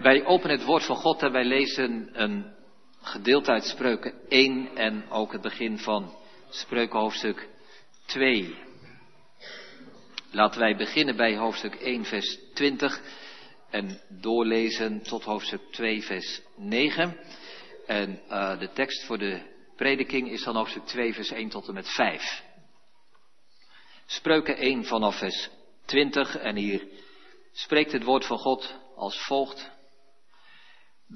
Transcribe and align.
Wij 0.00 0.24
openen 0.24 0.56
het 0.56 0.66
woord 0.66 0.84
van 0.84 0.96
God 0.96 1.22
en 1.22 1.32
wij 1.32 1.44
lezen 1.44 2.10
een 2.12 2.54
gedeelte 3.02 3.50
uit 3.50 3.64
Spreuken 3.64 4.28
1 4.28 4.76
en 4.76 5.10
ook 5.10 5.32
het 5.32 5.40
begin 5.40 5.78
van 5.78 6.14
Spreuken 6.50 6.98
hoofdstuk 6.98 7.48
2. 8.06 8.58
Laten 10.30 10.60
wij 10.60 10.76
beginnen 10.76 11.16
bij 11.16 11.36
hoofdstuk 11.36 11.74
1 11.74 12.04
vers 12.04 12.38
20 12.54 13.00
en 13.70 14.00
doorlezen 14.08 15.02
tot 15.02 15.24
hoofdstuk 15.24 15.60
2 15.70 16.02
vers 16.02 16.40
9. 16.56 17.16
En 17.86 18.20
uh, 18.28 18.58
de 18.58 18.72
tekst 18.72 19.04
voor 19.04 19.18
de 19.18 19.42
prediking 19.76 20.30
is 20.30 20.44
dan 20.44 20.56
hoofdstuk 20.56 20.86
2 20.86 21.14
vers 21.14 21.30
1 21.30 21.48
tot 21.48 21.68
en 21.68 21.74
met 21.74 21.88
5. 21.88 22.42
Spreuken 24.06 24.56
1 24.56 24.84
vanaf 24.84 25.18
vers 25.18 25.50
20 25.84 26.36
en 26.36 26.56
hier 26.56 26.86
spreekt 27.52 27.92
het 27.92 28.04
woord 28.04 28.26
van 28.26 28.38
God 28.38 28.74
als 28.96 29.24
volgt. 29.26 29.78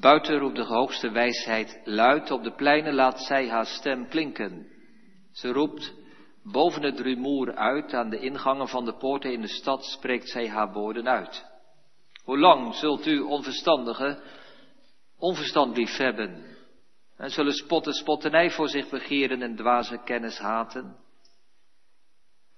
Buiten 0.01 0.39
roept 0.39 0.57
de 0.57 0.65
hoogste 0.65 1.11
wijsheid 1.11 1.81
luid, 1.85 2.31
op 2.31 2.43
de 2.43 2.55
pleinen 2.55 2.95
laat 2.95 3.21
zij 3.21 3.49
haar 3.49 3.67
stem 3.67 4.09
klinken. 4.09 4.67
Ze 5.33 5.53
roept 5.53 5.95
boven 6.43 6.83
het 6.83 7.01
rumoer 7.01 7.55
uit, 7.55 7.95
aan 7.95 8.11
de 8.11 8.19
ingangen 8.19 8.69
van 8.69 8.85
de 8.85 8.97
poorten 8.97 9.33
in 9.33 9.41
de 9.41 9.49
stad 9.49 9.85
spreekt 9.85 10.29
zij 10.29 10.49
haar 10.49 10.73
woorden 10.73 11.09
uit. 11.09 11.45
Hoe 12.25 12.39
lang 12.39 12.75
zult 12.75 13.07
u 13.07 13.21
onverstandige 13.21 14.23
onverstand 15.19 15.77
liefhebben? 15.77 16.45
En 17.17 17.31
zullen 17.31 17.53
spotten 17.53 17.93
spotternij 17.93 18.51
voor 18.51 18.69
zich 18.69 18.91
begeren 18.91 19.43
en 19.43 19.57
dwaze 19.57 20.01
kennis 20.05 20.39
haten? 20.39 20.97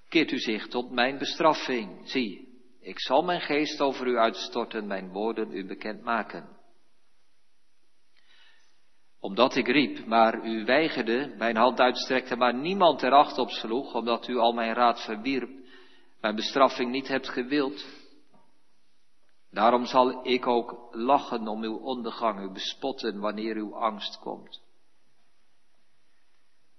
Keert 0.08 0.30
u 0.30 0.38
zich 0.38 0.68
tot 0.68 0.90
mijn 0.90 1.18
bestraffing. 1.18 2.08
Zie, 2.08 2.48
ik 2.80 3.00
zal 3.00 3.22
mijn 3.22 3.40
geest 3.40 3.80
over 3.80 4.06
u 4.06 4.18
uitstorten, 4.18 4.86
mijn 4.86 5.08
woorden 5.08 5.52
u 5.52 5.66
bekend 5.66 6.02
maken 6.02 6.55
omdat 9.20 9.56
ik 9.56 9.66
riep, 9.66 10.06
maar 10.06 10.46
u 10.46 10.64
weigerde, 10.64 11.34
mijn 11.38 11.56
hand 11.56 11.80
uitstrekte, 11.80 12.36
maar 12.36 12.54
niemand 12.54 13.02
er 13.02 13.12
acht 13.12 13.38
op 13.38 13.50
sloeg, 13.50 13.94
omdat 13.94 14.28
u 14.28 14.36
al 14.36 14.52
mijn 14.52 14.74
raad 14.74 15.00
verwierp, 15.00 15.50
mijn 16.20 16.34
bestraffing 16.34 16.90
niet 16.90 17.08
hebt 17.08 17.28
gewild. 17.28 17.86
Daarom 19.50 19.84
zal 19.84 20.26
ik 20.26 20.46
ook 20.46 20.88
lachen 20.90 21.48
om 21.48 21.62
uw 21.62 21.76
ondergang, 21.76 22.40
u 22.40 22.52
bespotten 22.52 23.20
wanneer 23.20 23.56
uw 23.56 23.76
angst 23.76 24.18
komt. 24.18 24.64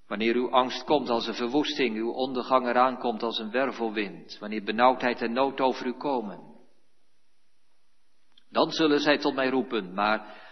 Wanneer 0.08 0.36
uw 0.36 0.52
angst 0.52 0.84
komt 0.84 1.10
als 1.10 1.28
een 1.28 1.34
verwoesting, 1.34 1.96
uw 1.96 2.12
ondergang 2.12 2.68
eraan 2.68 2.98
komt 2.98 3.24
als 3.24 3.40
een 3.40 3.52
wervelwind, 3.52 4.38
wanneer 4.40 4.64
benauwdheid 4.64 5.22
en 5.22 5.34
nood 5.34 5.62
over 5.62 5.86
u 5.86 5.94
komen. 5.94 6.56
Dan 8.50 8.72
zullen 8.72 9.00
zij 9.00 9.18
tot 9.18 9.36
mij 9.36 9.50
roepen, 9.50 9.94
maar 9.94 10.47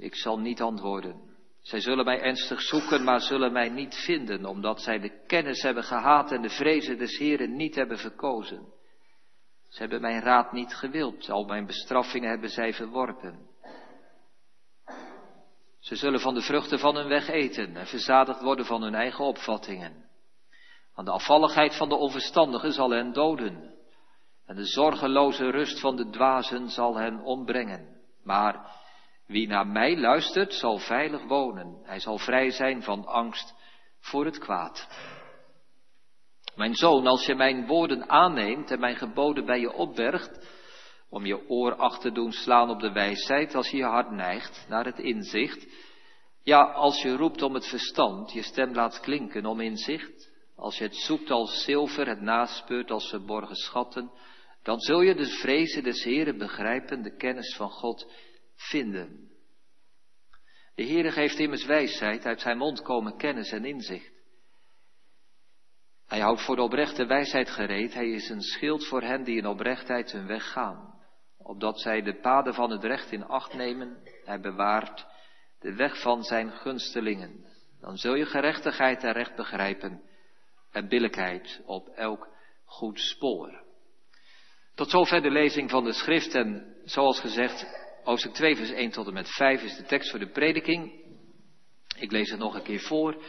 ik 0.00 0.14
zal 0.14 0.38
niet 0.38 0.60
antwoorden. 0.60 1.28
Zij 1.62 1.80
zullen 1.80 2.04
mij 2.04 2.20
ernstig 2.20 2.60
zoeken, 2.60 3.04
maar 3.04 3.20
zullen 3.20 3.52
mij 3.52 3.68
niet 3.68 3.94
vinden, 3.94 4.44
omdat 4.44 4.80
zij 4.82 4.98
de 4.98 5.24
kennis 5.26 5.62
hebben 5.62 5.84
gehaat 5.84 6.32
en 6.32 6.42
de 6.42 6.48
vrezen 6.48 6.98
des 6.98 7.18
Heren 7.18 7.56
niet 7.56 7.74
hebben 7.74 7.98
verkozen. 7.98 8.72
Ze 9.68 9.80
hebben 9.80 10.00
mijn 10.00 10.20
raad 10.20 10.52
niet 10.52 10.74
gewild, 10.74 11.30
al 11.30 11.44
mijn 11.44 11.66
bestraffingen 11.66 12.30
hebben 12.30 12.50
zij 12.50 12.72
verworpen. 12.72 13.48
Ze 15.80 15.96
zullen 15.96 16.20
van 16.20 16.34
de 16.34 16.42
vruchten 16.42 16.78
van 16.78 16.96
hun 16.96 17.08
weg 17.08 17.28
eten 17.28 17.76
en 17.76 17.86
verzadigd 17.86 18.40
worden 18.40 18.64
van 18.64 18.82
hun 18.82 18.94
eigen 18.94 19.24
opvattingen. 19.24 20.08
Want 20.94 21.06
de 21.06 21.12
afvalligheid 21.14 21.76
van 21.76 21.88
de 21.88 21.94
onverstandigen 21.94 22.72
zal 22.72 22.90
hen 22.90 23.12
doden. 23.12 23.74
En 24.46 24.56
de 24.56 24.64
zorgeloze 24.64 25.50
rust 25.50 25.80
van 25.80 25.96
de 25.96 26.10
dwazen 26.10 26.68
zal 26.68 26.96
hen 26.96 27.20
ombrengen. 27.20 28.00
Maar 28.22 28.79
wie 29.30 29.48
naar 29.48 29.66
mij 29.66 29.98
luistert, 29.98 30.54
zal 30.54 30.78
veilig 30.78 31.24
wonen. 31.24 31.78
Hij 31.82 32.00
zal 32.00 32.18
vrij 32.18 32.50
zijn 32.50 32.82
van 32.82 33.06
angst 33.06 33.54
voor 33.98 34.24
het 34.24 34.38
kwaad. 34.38 34.88
Mijn 36.54 36.74
zoon, 36.74 37.06
als 37.06 37.26
je 37.26 37.34
mijn 37.34 37.66
woorden 37.66 38.08
aanneemt 38.08 38.70
en 38.70 38.80
mijn 38.80 38.96
geboden 38.96 39.46
bij 39.46 39.60
je 39.60 39.72
opbergt, 39.72 40.58
om 41.10 41.26
je 41.26 41.48
oor 41.48 41.74
achter 41.74 42.00
te 42.08 42.14
doen 42.14 42.32
slaan 42.32 42.70
op 42.70 42.80
de 42.80 42.92
wijsheid, 42.92 43.54
als 43.54 43.70
je 43.70 43.76
je 43.76 43.84
hart 43.84 44.10
neigt 44.10 44.66
naar 44.68 44.84
het 44.84 44.98
inzicht, 44.98 45.66
ja, 46.42 46.62
als 46.62 47.02
je 47.02 47.16
roept 47.16 47.42
om 47.42 47.54
het 47.54 47.66
verstand, 47.66 48.32
je 48.32 48.42
stem 48.42 48.74
laat 48.74 49.00
klinken 49.00 49.46
om 49.46 49.60
inzicht, 49.60 50.30
als 50.56 50.78
je 50.78 50.84
het 50.84 50.96
zoekt 50.96 51.30
als 51.30 51.64
zilver, 51.64 52.08
het 52.08 52.20
naspeurt 52.20 52.90
als 52.90 53.08
verborgen 53.08 53.56
schatten, 53.56 54.10
dan 54.62 54.80
zul 54.80 55.00
je 55.00 55.14
de 55.14 55.26
vrezen 55.26 55.82
des 55.82 56.04
Heren 56.04 56.38
begrijpen, 56.38 57.02
de 57.02 57.16
kennis 57.16 57.56
van 57.56 57.70
God 57.70 58.12
vinden. 58.60 59.30
De 60.74 60.86
Heere 60.86 61.10
geeft 61.10 61.38
immers 61.38 61.64
wijsheid, 61.64 62.24
uit 62.24 62.40
zijn 62.40 62.58
mond 62.58 62.82
komen 62.82 63.16
kennis 63.16 63.52
en 63.52 63.64
inzicht. 63.64 64.18
Hij 66.06 66.20
houdt 66.20 66.44
voor 66.44 66.56
de 66.56 66.62
oprechte 66.62 67.06
wijsheid 67.06 67.50
gereed, 67.50 67.94
hij 67.94 68.10
is 68.10 68.28
een 68.28 68.42
schild 68.42 68.86
voor 68.86 69.02
hen 69.02 69.24
die 69.24 69.36
in 69.36 69.46
oprechtheid 69.46 70.12
hun 70.12 70.26
weg 70.26 70.52
gaan, 70.52 70.94
opdat 71.38 71.80
zij 71.80 72.02
de 72.02 72.20
paden 72.20 72.54
van 72.54 72.70
het 72.70 72.84
recht 72.84 73.12
in 73.12 73.24
acht 73.24 73.54
nemen, 73.54 74.02
hij 74.24 74.40
bewaart 74.40 75.06
de 75.60 75.74
weg 75.74 76.00
van 76.00 76.22
zijn 76.22 76.52
gunstelingen. 76.52 77.44
Dan 77.80 77.96
zul 77.96 78.14
je 78.14 78.26
gerechtigheid 78.26 79.02
en 79.02 79.12
recht 79.12 79.36
begrijpen 79.36 80.02
en 80.70 80.88
billijkheid 80.88 81.62
op 81.64 81.88
elk 81.88 82.28
goed 82.64 83.00
spoor. 83.00 83.64
Tot 84.74 84.90
zover 84.90 85.22
de 85.22 85.30
lezing 85.30 85.70
van 85.70 85.84
de 85.84 85.92
schrift 85.92 86.34
en 86.34 86.76
zoals 86.84 87.20
gezegd, 87.20 87.66
Hoofdstuk 88.04 88.32
2, 88.32 88.56
vers 88.56 88.70
1 88.70 88.90
tot 88.90 89.06
en 89.06 89.12
met 89.12 89.28
5 89.28 89.62
is 89.62 89.76
de 89.76 89.82
tekst 89.82 90.10
voor 90.10 90.18
de 90.18 90.30
prediking. 90.30 90.92
Ik 91.98 92.12
lees 92.12 92.30
het 92.30 92.38
nog 92.38 92.54
een 92.54 92.62
keer 92.62 92.80
voor. 92.80 93.22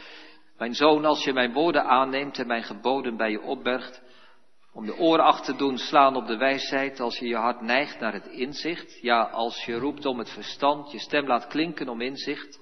Mijn 0.58 0.74
zoon, 0.74 1.04
als 1.04 1.24
je 1.24 1.32
mijn 1.32 1.52
woorden 1.52 1.84
aanneemt 1.84 2.38
en 2.38 2.46
mijn 2.46 2.62
geboden 2.62 3.16
bij 3.16 3.30
je 3.30 3.42
opbergt, 3.42 4.02
om 4.72 4.86
de 4.86 4.96
oren 4.96 5.24
achter 5.24 5.52
te 5.52 5.58
doen 5.58 5.78
slaan 5.78 6.16
op 6.16 6.26
de 6.26 6.36
wijsheid, 6.36 7.00
als 7.00 7.18
je 7.18 7.26
je 7.26 7.36
hart 7.36 7.60
neigt 7.60 8.00
naar 8.00 8.12
het 8.12 8.26
inzicht, 8.26 8.98
ja, 9.02 9.22
als 9.22 9.64
je 9.64 9.78
roept 9.78 10.06
om 10.06 10.18
het 10.18 10.30
verstand, 10.30 10.92
je 10.92 10.98
stem 10.98 11.26
laat 11.26 11.46
klinken 11.46 11.88
om 11.88 12.00
inzicht, 12.00 12.60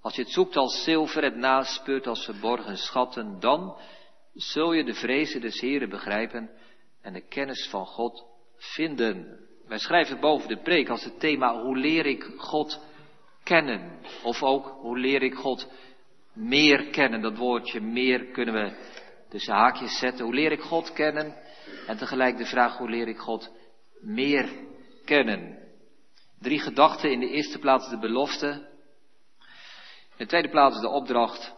als 0.00 0.14
je 0.14 0.22
het 0.22 0.32
zoekt 0.32 0.56
als 0.56 0.84
zilver, 0.84 1.22
het 1.22 1.36
naspeurt 1.36 2.06
als 2.06 2.24
verborgen 2.24 2.76
schatten, 2.76 3.40
dan 3.40 3.76
zul 4.34 4.72
je 4.72 4.84
de 4.84 4.94
vrezen 4.94 5.40
des 5.40 5.60
Heren 5.60 5.88
begrijpen 5.88 6.50
en 7.02 7.12
de 7.12 7.26
kennis 7.28 7.68
van 7.68 7.86
God 7.86 8.26
vinden. 8.56 9.48
Wij 9.70 9.78
schrijven 9.78 10.20
boven 10.20 10.48
de 10.48 10.62
preek 10.62 10.88
als 10.88 11.04
het 11.04 11.20
thema 11.20 11.62
hoe 11.62 11.76
leer 11.76 12.06
ik 12.06 12.24
God 12.36 12.80
kennen? 13.44 14.00
Of 14.22 14.42
ook 14.42 14.66
hoe 14.66 14.98
leer 14.98 15.22
ik 15.22 15.34
God 15.34 15.68
meer 16.32 16.90
kennen? 16.90 17.20
Dat 17.20 17.36
woordje 17.36 17.80
meer 17.80 18.24
kunnen 18.24 18.54
we 18.54 18.72
tussen 19.28 19.54
haakjes 19.54 19.98
zetten. 19.98 20.24
Hoe 20.24 20.34
leer 20.34 20.52
ik 20.52 20.60
God 20.60 20.92
kennen? 20.92 21.34
En 21.86 21.96
tegelijk 21.96 22.36
de 22.36 22.46
vraag 22.46 22.76
hoe 22.76 22.90
leer 22.90 23.08
ik 23.08 23.18
God 23.18 23.50
meer 24.00 24.48
kennen? 25.04 25.58
Drie 26.38 26.60
gedachten. 26.60 27.12
In 27.12 27.20
de 27.20 27.30
eerste 27.30 27.58
plaats 27.58 27.90
de 27.90 27.98
belofte. 27.98 28.46
In 30.10 30.16
de 30.16 30.26
tweede 30.26 30.48
plaats 30.48 30.80
de 30.80 30.88
opdracht. 30.88 31.54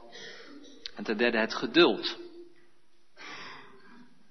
En 0.97 1.05
ten 1.05 1.17
derde 1.17 1.39
het 1.39 1.55
geduld. 1.55 2.19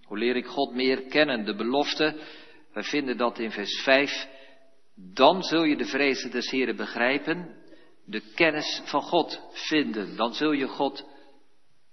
Hoe 0.03 0.17
leer 0.17 0.35
ik 0.35 0.45
God 0.45 0.73
meer 0.73 1.01
kennen? 1.01 1.45
De 1.45 1.55
belofte 1.55 2.19
we 2.73 2.83
vinden 2.83 3.17
dat 3.17 3.39
in 3.39 3.51
vers 3.51 3.81
5. 3.81 4.27
Dan 4.95 5.43
zul 5.43 5.63
je 5.63 5.77
de 5.77 5.85
vrezen 5.85 6.31
des 6.31 6.49
Heren 6.49 6.75
begrijpen, 6.75 7.55
de 8.05 8.21
kennis 8.35 8.81
van 8.85 9.01
God 9.01 9.41
vinden. 9.51 10.15
Dan 10.15 10.33
zul 10.33 10.51
je 10.51 10.67
God 10.67 11.05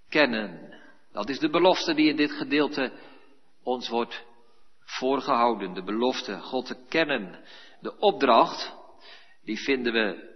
kennen. 0.09 0.77
Dat 1.11 1.29
is 1.29 1.39
de 1.39 1.49
belofte 1.49 1.93
die 1.93 2.09
in 2.09 2.15
dit 2.15 2.31
gedeelte 2.31 2.91
ons 3.63 3.89
wordt 3.89 4.25
voorgehouden. 4.83 5.73
De 5.73 5.83
belofte 5.83 6.39
God 6.39 6.65
te 6.65 6.85
kennen. 6.89 7.43
De 7.81 7.97
opdracht, 7.97 8.75
die 9.43 9.59
vinden 9.59 9.93
we 9.93 10.27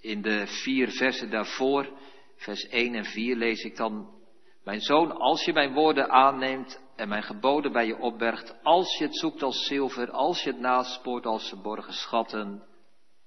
in 0.00 0.22
de 0.22 0.46
vier 0.46 0.88
versen 0.88 1.30
daarvoor. 1.30 1.98
Vers 2.36 2.68
1 2.68 2.94
en 2.94 3.04
4 3.04 3.36
lees 3.36 3.62
ik 3.62 3.76
dan. 3.76 4.18
Mijn 4.64 4.80
zoon, 4.80 5.12
als 5.12 5.44
je 5.44 5.52
mijn 5.52 5.72
woorden 5.72 6.10
aanneemt 6.10 6.80
en 7.00 7.08
mijn 7.08 7.22
geboden 7.22 7.72
bij 7.72 7.86
je 7.86 7.98
opbergt, 7.98 8.54
als 8.62 8.98
je 8.98 9.04
het 9.04 9.16
zoekt 9.16 9.42
als 9.42 9.66
zilver, 9.66 10.10
als 10.10 10.42
je 10.42 10.50
het 10.50 10.60
naspoort 10.60 11.26
als 11.26 11.48
verborgen 11.48 11.92
schatten, 11.92 12.62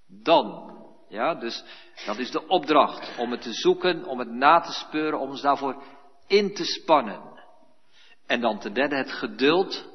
dan. 0.07 0.71
Ja, 1.09 1.35
dus 1.35 1.63
dat 2.05 2.17
is 2.17 2.31
de 2.31 2.47
opdracht, 2.47 3.17
om 3.17 3.31
het 3.31 3.41
te 3.41 3.53
zoeken, 3.53 4.05
om 4.05 4.19
het 4.19 4.31
na 4.31 4.59
te 4.59 4.71
speuren, 4.71 5.19
om 5.19 5.29
ons 5.29 5.41
daarvoor 5.41 5.83
in 6.27 6.53
te 6.53 6.65
spannen. 6.65 7.21
En 8.27 8.41
dan 8.41 8.59
ten 8.59 8.73
derde 8.73 8.95
het 8.95 9.11
geduld, 9.11 9.85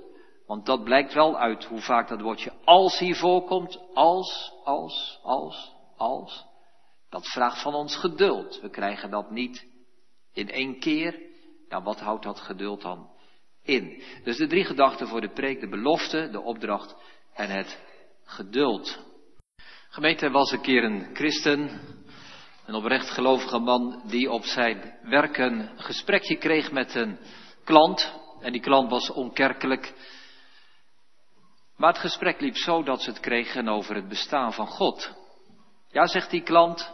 want 0.46 0.66
dat 0.66 0.84
blijkt 0.84 1.14
wel 1.14 1.38
uit 1.38 1.64
hoe 1.64 1.80
vaak 1.80 2.08
dat 2.08 2.20
woordje 2.20 2.52
als 2.64 2.98
hier 2.98 3.16
voorkomt, 3.16 3.80
als, 3.94 4.52
als, 4.64 5.20
als, 5.22 5.74
als. 5.96 6.46
Dat 7.10 7.26
vraagt 7.26 7.62
van 7.62 7.74
ons 7.74 7.96
geduld. 7.96 8.60
We 8.60 8.70
krijgen 8.70 9.10
dat 9.10 9.30
niet 9.30 9.66
in 10.32 10.50
één 10.50 10.78
keer. 10.78 11.26
Nou, 11.68 11.82
wat 11.82 12.00
houdt 12.00 12.24
dat 12.24 12.40
geduld 12.40 12.82
dan 12.82 13.16
in. 13.68 14.02
Dus 14.24 14.36
de 14.36 14.46
drie 14.46 14.64
gedachten 14.64 15.08
voor 15.08 15.20
de 15.20 15.32
preek, 15.32 15.60
de 15.60 15.68
belofte, 15.68 16.28
de 16.30 16.40
opdracht 16.40 16.96
en 17.34 17.50
het 17.50 17.78
geduld. 18.24 19.06
Gemeente 19.88 20.30
was 20.30 20.52
een 20.52 20.60
keer 20.60 20.84
een 20.84 21.10
christen, 21.12 21.80
een 22.66 22.74
oprecht 22.74 23.10
gelovige 23.10 23.58
man, 23.58 24.02
die 24.06 24.30
op 24.30 24.44
zijn 24.44 24.98
werk 25.02 25.38
een 25.38 25.70
gesprekje 25.76 26.36
kreeg 26.36 26.72
met 26.72 26.94
een 26.94 27.18
klant. 27.64 28.12
En 28.40 28.52
die 28.52 28.60
klant 28.60 28.90
was 28.90 29.10
onkerkelijk. 29.10 29.94
Maar 31.76 31.92
het 31.92 32.00
gesprek 32.00 32.40
liep 32.40 32.56
zo 32.56 32.82
dat 32.82 33.02
ze 33.02 33.10
het 33.10 33.20
kregen 33.20 33.68
over 33.68 33.94
het 33.94 34.08
bestaan 34.08 34.52
van 34.52 34.66
God. 34.66 35.14
Ja, 35.90 36.06
zegt 36.06 36.30
die 36.30 36.42
klant, 36.42 36.92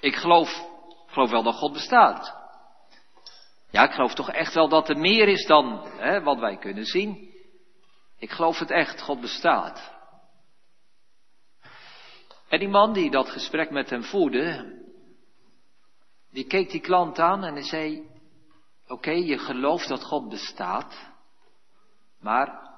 ik 0.00 0.14
geloof, 0.14 0.66
geloof 1.06 1.30
wel 1.30 1.42
dat 1.42 1.54
God 1.54 1.72
bestaat. 1.72 2.37
Ja, 3.70 3.84
ik 3.84 3.90
geloof 3.90 4.14
toch 4.14 4.30
echt 4.30 4.54
wel 4.54 4.68
dat 4.68 4.88
er 4.88 4.98
meer 4.98 5.28
is 5.28 5.46
dan 5.46 5.86
hè, 5.96 6.22
wat 6.22 6.38
wij 6.38 6.56
kunnen 6.56 6.84
zien. 6.84 7.34
Ik 8.18 8.30
geloof 8.30 8.58
het 8.58 8.70
echt, 8.70 9.02
God 9.02 9.20
bestaat. 9.20 9.96
En 12.48 12.58
die 12.58 12.68
man 12.68 12.92
die 12.92 13.10
dat 13.10 13.30
gesprek 13.30 13.70
met 13.70 13.90
hem 13.90 14.02
voerde, 14.02 14.76
die 16.30 16.46
keek 16.46 16.70
die 16.70 16.80
klant 16.80 17.18
aan 17.18 17.44
en 17.44 17.52
hij 17.52 17.62
zei, 17.62 18.08
oké, 18.86 19.10
je 19.10 19.38
gelooft 19.38 19.88
dat 19.88 20.04
God 20.04 20.28
bestaat, 20.28 21.10
maar 22.20 22.70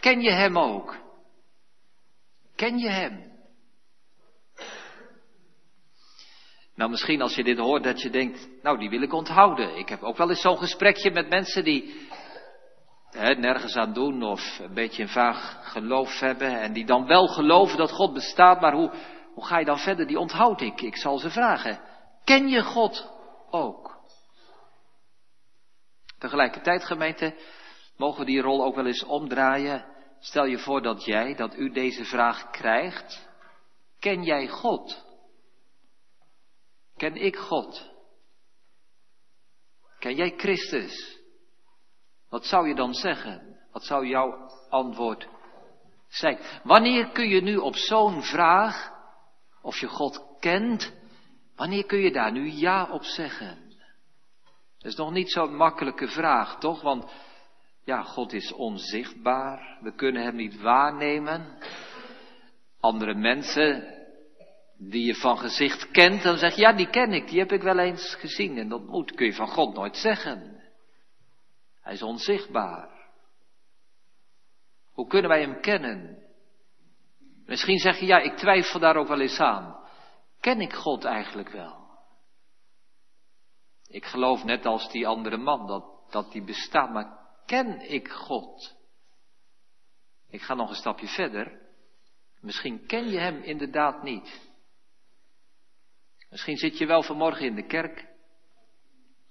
ken 0.00 0.20
je 0.20 0.30
hem 0.30 0.58
ook? 0.58 0.96
Ken 2.56 2.78
je 2.78 2.88
hem? 2.88 3.27
Nou, 6.78 6.90
misschien 6.90 7.22
als 7.22 7.34
je 7.34 7.44
dit 7.44 7.58
hoort 7.58 7.82
dat 7.82 8.02
je 8.02 8.10
denkt, 8.10 8.48
nou, 8.62 8.78
die 8.78 8.90
wil 8.90 9.02
ik 9.02 9.12
onthouden. 9.12 9.76
Ik 9.76 9.88
heb 9.88 10.02
ook 10.02 10.16
wel 10.16 10.28
eens 10.28 10.40
zo'n 10.40 10.58
gesprekje 10.58 11.10
met 11.10 11.28
mensen 11.28 11.64
die 11.64 12.08
hè, 13.10 13.34
nergens 13.34 13.76
aan 13.76 13.92
doen 13.92 14.22
of 14.22 14.58
een 14.58 14.74
beetje 14.74 15.02
een 15.02 15.08
vaag 15.08 15.70
geloof 15.72 16.20
hebben 16.20 16.60
en 16.60 16.72
die 16.72 16.84
dan 16.84 17.06
wel 17.06 17.26
geloven 17.26 17.78
dat 17.78 17.90
God 17.90 18.14
bestaat, 18.14 18.60
maar 18.60 18.72
hoe, 18.72 18.92
hoe 19.34 19.46
ga 19.46 19.58
je 19.58 19.64
dan 19.64 19.78
verder? 19.78 20.06
Die 20.06 20.18
onthoud 20.18 20.60
ik. 20.60 20.80
Ik 20.80 20.96
zal 20.96 21.18
ze 21.18 21.30
vragen. 21.30 21.80
Ken 22.24 22.48
je 22.48 22.62
God 22.62 23.10
ook? 23.50 23.98
Tegelijkertijd, 26.18 26.84
gemeente, 26.84 27.34
mogen 27.96 28.20
we 28.20 28.26
die 28.26 28.40
rol 28.40 28.64
ook 28.64 28.74
wel 28.74 28.86
eens 28.86 29.04
omdraaien. 29.04 29.84
Stel 30.20 30.44
je 30.44 30.58
voor 30.58 30.82
dat 30.82 31.04
jij, 31.04 31.34
dat 31.34 31.56
u 31.56 31.70
deze 31.70 32.04
vraag 32.04 32.50
krijgt. 32.50 33.28
Ken 33.98 34.22
jij 34.22 34.48
God? 34.48 35.07
Ken 36.98 37.16
ik 37.16 37.36
God? 37.36 37.90
Ken 39.98 40.14
jij 40.14 40.34
Christus? 40.36 41.18
Wat 42.28 42.46
zou 42.46 42.68
je 42.68 42.74
dan 42.74 42.94
zeggen? 42.94 43.58
Wat 43.72 43.84
zou 43.84 44.06
jouw 44.06 44.50
antwoord 44.68 45.28
zijn? 46.08 46.38
Wanneer 46.62 47.08
kun 47.08 47.28
je 47.28 47.40
nu 47.40 47.56
op 47.56 47.76
zo'n 47.76 48.22
vraag, 48.22 48.92
of 49.62 49.78
je 49.78 49.86
God 49.86 50.36
kent, 50.40 50.92
wanneer 51.56 51.86
kun 51.86 51.98
je 51.98 52.12
daar 52.12 52.32
nu 52.32 52.50
ja 52.50 52.90
op 52.90 53.02
zeggen? 53.02 53.58
Dat 54.78 54.92
is 54.92 54.96
nog 54.96 55.10
niet 55.10 55.30
zo'n 55.30 55.56
makkelijke 55.56 56.08
vraag, 56.08 56.58
toch? 56.58 56.82
Want 56.82 57.12
ja, 57.84 58.02
God 58.02 58.32
is 58.32 58.52
onzichtbaar. 58.52 59.78
We 59.80 59.94
kunnen 59.94 60.22
Hem 60.22 60.36
niet 60.36 60.60
waarnemen. 60.60 61.58
Andere 62.80 63.14
mensen 63.14 63.97
die 64.78 65.06
je 65.06 65.14
van 65.14 65.38
gezicht 65.38 65.90
kent, 65.90 66.22
dan 66.22 66.36
zeg 66.36 66.54
je, 66.54 66.60
ja, 66.60 66.72
die 66.72 66.90
ken 66.90 67.12
ik, 67.12 67.28
die 67.28 67.38
heb 67.38 67.52
ik 67.52 67.62
wel 67.62 67.78
eens 67.78 68.14
gezien 68.14 68.58
en 68.58 68.72
ontmoet. 68.72 69.14
Kun 69.14 69.26
je 69.26 69.34
van 69.34 69.48
God 69.48 69.74
nooit 69.74 69.96
zeggen. 69.96 70.62
Hij 71.80 71.92
is 71.92 72.02
onzichtbaar. 72.02 72.90
Hoe 74.92 75.06
kunnen 75.06 75.30
wij 75.30 75.40
Hem 75.40 75.60
kennen? 75.60 76.22
Misschien 77.46 77.78
zeg 77.78 77.98
je, 77.98 78.06
ja, 78.06 78.18
ik 78.18 78.36
twijfel 78.36 78.80
daar 78.80 78.96
ook 78.96 79.08
wel 79.08 79.20
eens 79.20 79.40
aan. 79.40 79.76
Ken 80.40 80.60
ik 80.60 80.72
God 80.72 81.04
eigenlijk 81.04 81.48
wel? 81.48 81.76
Ik 83.88 84.04
geloof 84.04 84.44
net 84.44 84.66
als 84.66 84.90
die 84.90 85.06
andere 85.06 85.36
man 85.36 85.66
dat, 85.66 85.84
dat 86.10 86.32
die 86.32 86.44
bestaat, 86.44 86.92
maar 86.92 87.18
ken 87.46 87.90
ik 87.90 88.08
God? 88.08 88.76
Ik 90.30 90.42
ga 90.42 90.54
nog 90.54 90.70
een 90.70 90.76
stapje 90.76 91.06
verder. 91.08 91.60
Misschien 92.40 92.86
ken 92.86 93.08
je 93.08 93.18
Hem 93.18 93.42
inderdaad 93.42 94.02
niet. 94.02 94.47
Misschien 96.30 96.56
zit 96.56 96.78
je 96.78 96.86
wel 96.86 97.02
vanmorgen 97.02 97.46
in 97.46 97.54
de 97.54 97.66
kerk. 97.66 98.06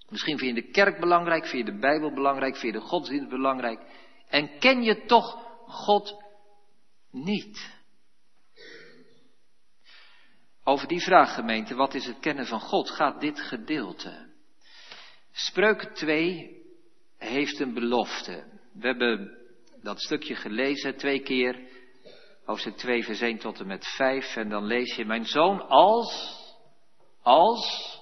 Misschien 0.10 0.38
vind 0.38 0.56
je 0.56 0.62
de 0.62 0.72
kerk 0.72 1.00
belangrijk, 1.00 1.46
vind 1.46 1.66
je 1.66 1.72
de 1.72 1.80
Bijbel 1.80 2.14
belangrijk, 2.14 2.58
vind 2.58 2.74
je 2.74 2.80
de 2.80 2.86
godsdienst 2.86 3.30
belangrijk. 3.30 3.80
En 4.28 4.60
ken 4.60 4.84
je 4.84 5.06
toch 5.06 5.48
God 5.66 6.24
niet? 7.12 7.76
Over 10.64 10.88
die 10.88 11.02
vraag, 11.02 11.34
gemeente, 11.34 11.76
wat 11.76 11.94
is 11.94 12.06
het 12.06 12.20
kennen 12.20 12.46
van 12.46 12.60
God, 12.60 12.90
gaat 12.90 13.22
dit 13.22 13.40
gedeelte. 13.40 14.28
Spreuken 15.32 15.94
2 15.94 16.62
heeft 17.18 17.60
een 17.60 17.74
belofte. 17.74 18.44
We 18.74 18.88
hebben 18.88 19.38
dat 19.82 20.02
stukje 20.02 20.36
gelezen 20.36 20.98
twee 20.98 21.20
keer, 21.20 21.60
hoofdstuk 22.46 22.78
2 22.78 23.04
vers 23.04 23.22
1 23.22 23.38
tot 23.38 23.60
en 23.60 23.68
met 23.68 23.88
5. 23.88 24.36
En 24.36 24.50
dan 24.50 24.66
lees 24.66 24.96
je, 24.96 25.06
mijn 25.06 25.26
zoon, 25.26 25.68
als, 25.68 26.37
als, 27.28 28.00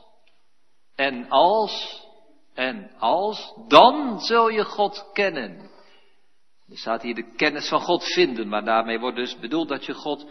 en 0.95 1.30
als, 1.30 2.04
en 2.54 2.92
als, 2.98 3.54
dan 3.68 4.19
zul 4.19 4.50
je 4.50 4.63
God 4.63 5.10
kennen. 5.13 5.69
Er 6.69 6.77
staat 6.77 7.01
hier 7.01 7.16
de 7.16 7.36
kennis 7.36 7.69
van 7.69 7.81
God 7.81 8.04
vinden, 8.04 8.48
maar 8.48 8.66
daarmee 8.66 9.00
wordt 9.00 9.18
dus 9.18 9.39
bedoeld 9.39 9.69
dat 9.69 9.86
je 9.86 9.94
God 9.94 10.25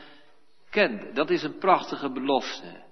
kent. 0.71 1.15
Dat 1.15 1.31
is 1.31 1.43
een 1.43 1.59
prachtige 1.59 2.11
belofte. 2.11 2.83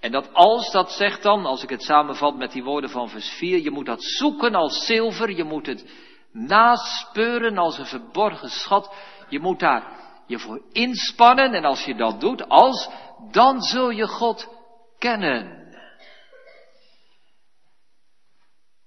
En 0.00 0.12
dat 0.12 0.34
als, 0.34 0.70
dat 0.70 0.90
zegt 0.90 1.22
dan, 1.22 1.46
als 1.46 1.62
ik 1.62 1.70
het 1.70 1.82
samenvat 1.82 2.36
met 2.36 2.52
die 2.52 2.64
woorden 2.64 2.90
van 2.90 3.08
vers 3.08 3.28
4, 3.28 3.58
je 3.58 3.70
moet 3.70 3.86
dat 3.86 4.02
zoeken 4.02 4.54
als 4.54 4.86
zilver, 4.86 5.30
je 5.30 5.44
moet 5.44 5.66
het 5.66 5.90
naspeuren 6.32 7.58
als 7.58 7.78
een 7.78 7.86
verborgen 7.86 8.50
schat, 8.50 8.94
je 9.28 9.40
moet 9.40 9.60
daar 9.60 9.96
je 10.26 10.38
voor 10.38 10.62
inspannen 10.72 11.54
en 11.54 11.64
als 11.64 11.84
je 11.84 11.94
dat 11.94 12.20
doet, 12.20 12.48
als, 12.48 12.88
dan 13.30 13.62
zul 13.62 13.90
je 13.90 14.06
God 14.06 14.57
kennen. 14.98 15.66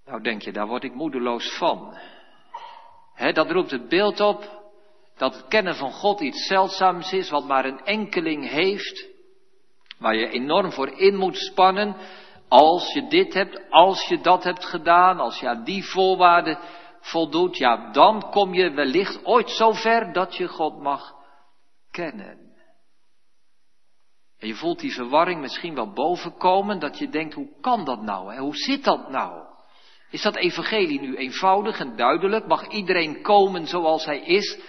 Nou 0.05 0.23
denk 0.23 0.41
je, 0.41 0.51
daar 0.51 0.67
word 0.67 0.83
ik 0.83 0.93
moedeloos 0.93 1.57
van. 1.57 1.97
dat 3.33 3.51
roept 3.51 3.71
het 3.71 3.89
beeld 3.89 4.19
op 4.19 4.61
dat 5.21 5.35
het 5.35 5.47
kennen 5.47 5.75
van 5.75 5.91
God 5.91 6.19
iets 6.19 6.47
zeldzaams 6.47 7.13
is, 7.13 7.29
wat 7.29 7.45
maar 7.45 7.65
een 7.65 7.85
enkeling 7.85 8.49
heeft, 8.49 9.07
waar 9.99 10.15
je 10.15 10.29
enorm 10.29 10.71
voor 10.71 10.89
in 10.89 11.15
moet 11.15 11.37
spannen, 11.37 11.95
als 12.47 12.93
je 12.93 13.07
dit 13.07 13.33
hebt, 13.33 13.61
als 13.69 14.07
je 14.07 14.21
dat 14.21 14.43
hebt 14.43 14.65
gedaan, 14.65 15.19
als 15.19 15.39
je 15.39 15.61
die 15.63 15.85
voorwaarden 15.85 16.59
voldoet, 16.99 17.57
ja, 17.57 17.91
dan 17.91 18.29
kom 18.29 18.53
je 18.53 18.71
wellicht 18.71 19.25
ooit 19.25 19.49
zo 19.49 19.71
ver 19.71 20.13
dat 20.13 20.35
je 20.35 20.47
God 20.47 20.81
mag 20.81 21.13
kennen. 21.91 22.50
En 24.41 24.47
je 24.47 24.55
voelt 24.55 24.79
die 24.79 24.93
verwarring 24.93 25.41
misschien 25.41 25.75
wel 25.75 25.93
bovenkomen, 25.93 26.79
dat 26.79 26.97
je 26.97 27.09
denkt, 27.09 27.33
hoe 27.33 27.49
kan 27.59 27.85
dat 27.85 28.01
nou? 28.01 28.37
Hoe 28.37 28.55
zit 28.55 28.83
dat 28.83 29.09
nou? 29.09 29.45
Is 30.09 30.21
dat 30.21 30.35
evangelie 30.35 30.99
nu 30.99 31.15
eenvoudig 31.15 31.79
en 31.79 31.95
duidelijk? 31.95 32.47
Mag 32.47 32.67
iedereen 32.67 33.21
komen 33.21 33.67
zoals 33.67 34.05
hij 34.05 34.19
is? 34.19 34.59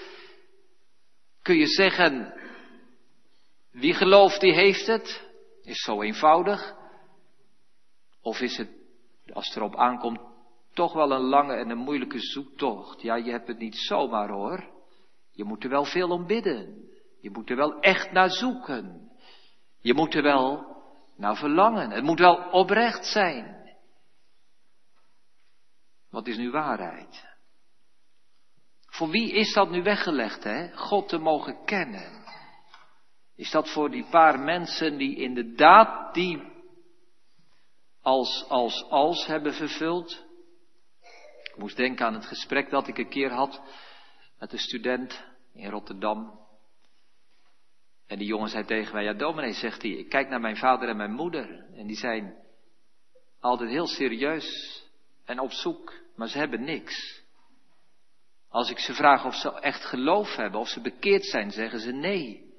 Kun 1.43 1.57
je 1.57 1.67
zeggen, 1.67 2.35
wie 3.71 3.95
gelooft 3.95 4.41
die 4.41 4.55
heeft 4.55 4.87
het? 4.87 5.29
Is 5.62 5.83
zo 5.83 6.02
eenvoudig? 6.02 6.75
Of 8.23 8.41
is 8.41 8.57
het, 8.57 8.71
als 9.33 9.47
het 9.47 9.57
erop 9.57 9.76
aankomt, 9.76 10.21
toch 10.75 10.93
wel 10.93 11.12
een 11.12 11.29
lange 11.29 11.55
en 11.55 11.71
een 11.71 11.79
moeilijke 11.79 12.19
zoektocht? 12.19 13.02
Ja, 13.02 13.14
je 13.14 13.31
hebt 13.31 13.49
het 13.49 13.59
niet 13.59 13.76
zomaar 13.76 14.29
hoor. 14.29 14.71
Je 15.33 15.45
moet 15.45 15.64
er 15.64 15.71
wel 15.71 15.85
veel 15.85 16.11
om 16.11 16.26
bidden. 16.26 16.91
Je 17.21 17.31
moet 17.31 17.50
er 17.50 17.57
wel 17.57 17.81
echt 17.81 18.12
naar 18.12 18.31
zoeken. 18.31 19.12
Je 19.83 19.95
moet 19.95 20.15
er 20.15 20.23
wel 20.23 20.77
naar 21.17 21.37
verlangen. 21.37 21.91
Het 21.91 22.05
moet 22.05 22.19
wel 22.19 22.37
oprecht 22.37 23.07
zijn. 23.07 23.71
Wat 26.11 26.27
is 26.27 26.37
nu 26.37 26.51
waarheid? 26.51 27.31
Voor 28.87 29.09
wie 29.09 29.33
is 29.33 29.53
dat 29.53 29.71
nu 29.71 29.83
weggelegd, 29.83 30.45
hè? 30.45 30.77
God 30.77 31.09
te 31.09 31.19
mogen 31.19 31.65
kennen. 31.65 32.25
Is 33.37 33.51
dat 33.51 33.73
voor 33.73 33.91
die 33.91 34.05
paar 34.11 34.41
mensen 34.41 34.97
die 34.97 35.17
inderdaad 35.17 36.15
die 36.15 36.43
als, 38.01 38.45
als, 38.49 38.85
als 38.89 39.27
hebben 39.27 39.55
vervuld? 39.55 40.25
Ik 41.43 41.57
moest 41.57 41.77
denken 41.77 42.07
aan 42.07 42.15
het 42.15 42.27
gesprek 42.27 42.71
dat 42.71 42.89
ik 42.89 42.99
een 42.99 43.09
keer 43.09 43.31
had 43.31 43.62
met 44.39 44.53
een 44.53 44.59
student 44.59 45.25
in 45.53 45.71
Rotterdam. 45.71 46.42
En 48.06 48.18
die 48.18 48.26
jongen 48.26 48.49
zei 48.49 48.64
tegen 48.64 48.94
mij, 48.94 49.04
ja 49.04 49.12
dominee, 49.12 49.52
zegt 49.52 49.82
hij, 49.82 49.90
ik 49.90 50.09
kijk 50.09 50.28
naar 50.28 50.40
mijn 50.40 50.56
vader 50.56 50.88
en 50.88 50.97
mijn 50.97 51.12
moeder. 51.12 51.66
En 51.75 51.87
die 51.87 51.97
zijn 51.97 52.35
altijd 53.40 53.71
heel 53.71 53.87
serieus 53.87 54.80
en 55.25 55.38
op 55.38 55.52
zoek, 55.52 55.94
maar 56.16 56.28
ze 56.28 56.38
hebben 56.38 56.64
niks. 56.64 57.23
Als 58.49 58.71
ik 58.71 58.78
ze 58.78 58.94
vraag 58.94 59.25
of 59.25 59.35
ze 59.35 59.61
echt 59.61 59.85
geloof 59.85 60.37
hebben, 60.37 60.61
of 60.61 60.68
ze 60.68 60.80
bekeerd 60.80 61.25
zijn, 61.25 61.50
zeggen 61.50 61.80
ze 61.80 61.92
nee. 61.92 62.50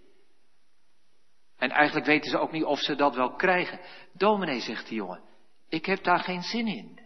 En 1.57 1.69
eigenlijk 1.69 2.05
weten 2.05 2.31
ze 2.31 2.37
ook 2.37 2.51
niet 2.51 2.63
of 2.63 2.79
ze 2.79 2.95
dat 2.95 3.15
wel 3.15 3.35
krijgen. 3.35 3.79
Dominee, 4.13 4.59
zegt 4.59 4.87
die 4.87 4.95
jongen, 4.95 5.23
ik 5.69 5.85
heb 5.85 6.03
daar 6.03 6.19
geen 6.19 6.41
zin 6.41 6.67
in. 6.67 6.99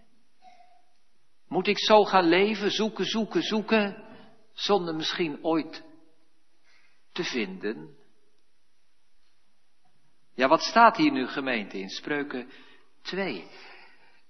Moet 1.47 1.67
ik 1.67 1.79
zo 1.79 2.03
gaan 2.03 2.27
leven, 2.27 2.71
zoeken, 2.71 3.05
zoeken, 3.05 3.41
zoeken, 3.41 4.03
zonder 4.53 4.95
misschien 4.95 5.43
ooit 5.43 5.83
te 7.11 7.23
vinden? 7.23 7.96
Ja, 10.37 10.47
wat 10.47 10.61
staat 10.61 10.97
hier 10.97 11.11
nu 11.11 11.27
gemeente 11.27 11.79
in 11.79 11.89
Spreuken 11.89 12.49
2? 13.01 13.47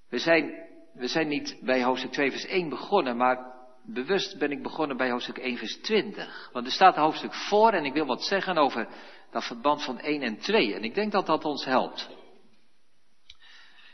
We 0.09 0.17
zijn, 0.17 0.51
we 0.93 1.07
zijn 1.07 1.27
niet 1.27 1.57
bij 1.61 1.83
hoofdstuk 1.83 2.11
2 2.11 2.31
vers 2.31 2.45
1 2.45 2.69
begonnen, 2.69 3.17
maar 3.17 3.37
bewust 3.85 4.39
ben 4.39 4.51
ik 4.51 4.63
begonnen 4.63 4.97
bij 4.97 5.09
hoofdstuk 5.09 5.37
1 5.37 5.57
vers 5.57 5.77
20. 5.81 6.49
Want 6.53 6.65
er 6.65 6.71
staat 6.71 6.95
een 6.95 7.03
hoofdstuk 7.03 7.33
voor 7.33 7.71
en 7.71 7.85
ik 7.85 7.93
wil 7.93 8.05
wat 8.05 8.23
zeggen 8.23 8.57
over 8.57 8.87
dat 9.31 9.43
verband 9.43 9.83
van 9.83 9.99
1 9.99 10.21
en 10.21 10.37
2. 10.37 10.73
En 10.73 10.83
ik 10.83 10.95
denk 10.95 11.11
dat 11.11 11.25
dat 11.25 11.45
ons 11.45 11.65
helpt. 11.65 12.09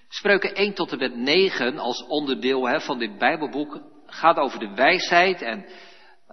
Spreuken 0.07 0.55
1 0.55 0.73
tot 0.73 0.91
en 0.91 0.97
met 0.97 1.15
9 1.15 1.77
als 1.77 2.05
onderdeel 2.07 2.67
hè, 2.67 2.81
van 2.81 2.99
dit 2.99 3.17
Bijbelboek 3.17 3.81
gaat 4.05 4.37
over 4.37 4.59
de 4.59 4.73
wijsheid 4.73 5.41
en 5.41 5.65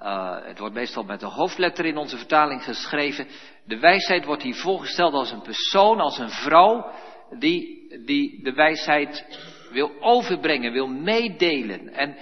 uh, 0.02 0.36
het 0.42 0.58
wordt 0.58 0.74
meestal 0.74 1.02
met 1.02 1.22
een 1.22 1.28
hoofdletter 1.28 1.84
in 1.84 1.96
onze 1.96 2.16
vertaling 2.16 2.64
geschreven. 2.64 3.26
De 3.64 3.78
wijsheid 3.78 4.24
wordt 4.24 4.42
hier 4.42 4.54
voorgesteld 4.54 5.12
als 5.12 5.30
een 5.30 5.42
persoon, 5.42 6.00
als 6.00 6.18
een 6.18 6.30
vrouw 6.30 6.92
die, 7.38 7.88
die 8.04 8.42
de 8.42 8.52
wijsheid 8.52 9.26
wil 9.70 9.90
overbrengen, 10.00 10.72
wil 10.72 10.86
meedelen. 10.86 11.92
En 11.92 12.16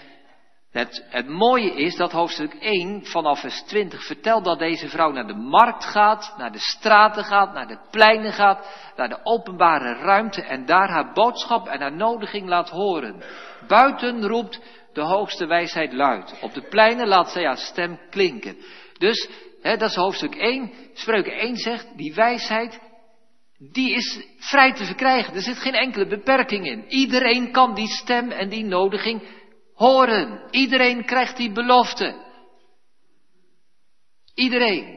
het, 0.71 1.07
het 1.09 1.29
mooie 1.29 1.75
is 1.75 1.97
dat 1.97 2.13
hoofdstuk 2.13 2.55
1 2.55 3.05
vanaf 3.05 3.41
vers 3.41 3.63
20 3.63 4.07
vertelt 4.07 4.45
dat 4.45 4.59
deze 4.59 4.89
vrouw 4.89 5.11
naar 5.11 5.27
de 5.27 5.35
markt 5.35 5.85
gaat, 5.85 6.35
naar 6.39 6.53
de 6.53 6.61
straten 6.61 7.25
gaat, 7.25 7.53
naar 7.53 7.67
de 7.67 7.79
pleinen 7.91 8.33
gaat, 8.33 8.93
naar 8.97 9.09
de 9.09 9.21
openbare 9.23 9.93
ruimte 9.95 10.43
en 10.43 10.67
daar 10.67 10.89
haar 10.89 11.13
boodschap 11.13 11.67
en 11.69 11.81
haar 11.81 11.97
nodiging 11.97 12.49
laat 12.49 12.71
horen. 12.71 13.23
Buiten 13.67 14.27
roept 14.27 14.61
de 14.93 15.01
hoogste 15.01 15.47
wijsheid 15.47 15.93
luid. 15.93 16.35
Op 16.41 16.55
de 16.55 16.63
pleinen 16.63 17.09
laat 17.09 17.31
zij 17.31 17.45
haar 17.45 17.57
stem 17.57 18.01
klinken. 18.11 18.57
Dus, 18.99 19.29
hè, 19.63 19.77
dat 19.77 19.91
is 19.91 19.97
hoofdstuk 19.97 20.35
1. 20.35 20.73
Spreuken 20.95 21.33
1 21.33 21.57
zegt, 21.57 21.87
die 21.97 22.15
wijsheid, 22.15 22.81
die 23.59 23.95
is 23.95 24.27
vrij 24.39 24.73
te 24.73 24.85
verkrijgen. 24.85 25.35
Er 25.35 25.43
zit 25.43 25.57
geen 25.57 25.75
enkele 25.75 26.07
beperking 26.07 26.67
in. 26.67 26.85
Iedereen 26.89 27.53
kan 27.53 27.75
die 27.75 27.89
stem 27.89 28.31
en 28.31 28.49
die 28.49 28.65
nodiging 28.65 29.23
horen. 29.75 30.43
Iedereen 30.51 31.05
krijgt 31.05 31.37
die 31.37 31.53
belofte. 31.53 32.27
Iedereen. 34.35 34.97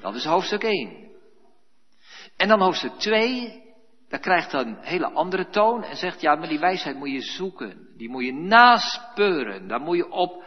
Dat 0.00 0.14
is 0.14 0.24
hoofdstuk 0.24 0.62
1. 0.62 1.08
En 2.36 2.48
dan 2.48 2.60
hoofdstuk 2.60 2.92
2, 2.92 3.67
daar 4.08 4.20
krijgt 4.20 4.50
dan 4.50 4.66
een 4.66 4.78
hele 4.80 5.10
andere 5.10 5.48
toon 5.48 5.84
en 5.84 5.96
zegt, 5.96 6.20
ja, 6.20 6.34
maar 6.34 6.48
die 6.48 6.58
wijsheid 6.58 6.96
moet 6.96 7.10
je 7.10 7.20
zoeken. 7.20 7.88
Die 7.96 8.08
moet 8.08 8.24
je 8.24 8.32
naspeuren. 8.32 9.68
Daar 9.68 9.80
moet 9.80 9.96
je 9.96 10.10
op, 10.10 10.44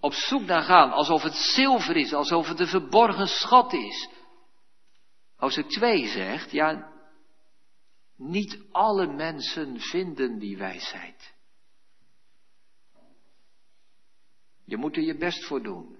op 0.00 0.12
zoek 0.12 0.42
naar 0.42 0.62
gaan. 0.62 0.92
Alsof 0.92 1.22
het 1.22 1.34
zilver 1.34 1.96
is, 1.96 2.12
alsof 2.12 2.48
het 2.48 2.60
een 2.60 2.66
verborgen 2.66 3.26
schat 3.26 3.72
is. 3.72 4.08
Hoofdstuk 5.36 5.68
2 5.68 6.06
zegt, 6.06 6.50
ja, 6.50 6.92
niet 8.16 8.64
alle 8.70 9.06
mensen 9.06 9.80
vinden 9.80 10.38
die 10.38 10.56
wijsheid. 10.56 11.34
Je 14.64 14.76
moet 14.76 14.96
er 14.96 15.02
je 15.02 15.16
best 15.16 15.44
voor 15.44 15.62
doen. 15.62 15.96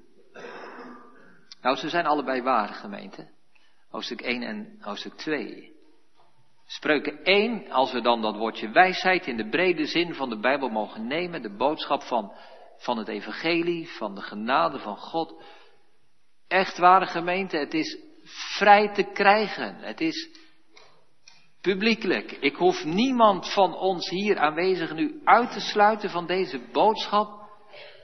Nou, 1.60 1.76
ze 1.76 1.88
zijn 1.88 2.06
allebei 2.06 2.42
waar, 2.42 2.68
gemeente. 2.68 3.30
Hoofdstuk 3.88 4.20
1 4.20 4.42
en 4.42 4.76
hoofdstuk 4.80 5.14
2. 5.14 5.73
Spreuken 6.74 7.24
1, 7.24 7.70
als 7.70 7.92
we 7.92 8.00
dan 8.00 8.22
dat 8.22 8.36
woordje 8.36 8.70
wijsheid 8.70 9.26
in 9.26 9.36
de 9.36 9.48
brede 9.48 9.86
zin 9.86 10.14
van 10.14 10.28
de 10.28 10.38
Bijbel 10.38 10.68
mogen 10.68 11.06
nemen, 11.06 11.42
de 11.42 11.56
boodschap 11.56 12.02
van, 12.02 12.32
van 12.76 12.98
het 12.98 13.08
evangelie, 13.08 13.88
van 13.90 14.14
de 14.14 14.20
genade 14.20 14.78
van 14.78 14.96
God. 14.96 15.42
Echt 16.48 16.78
ware 16.78 17.06
gemeente, 17.06 17.56
het 17.56 17.74
is 17.74 17.98
vrij 18.56 18.92
te 18.92 19.02
krijgen. 19.02 19.76
Het 19.76 20.00
is 20.00 20.28
publiekelijk. 21.60 22.32
Ik 22.32 22.56
hoef 22.56 22.84
niemand 22.84 23.52
van 23.52 23.74
ons 23.74 24.10
hier 24.10 24.38
aanwezig 24.38 24.94
nu 24.94 25.20
uit 25.24 25.52
te 25.52 25.60
sluiten 25.60 26.10
van 26.10 26.26
deze 26.26 26.60
boodschap, 26.72 27.50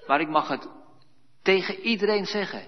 maar 0.07 0.21
ik 0.21 0.29
mag 0.29 0.49
het 0.49 0.69
tegen 1.43 1.81
iedereen 1.81 2.27
zeggen. 2.27 2.67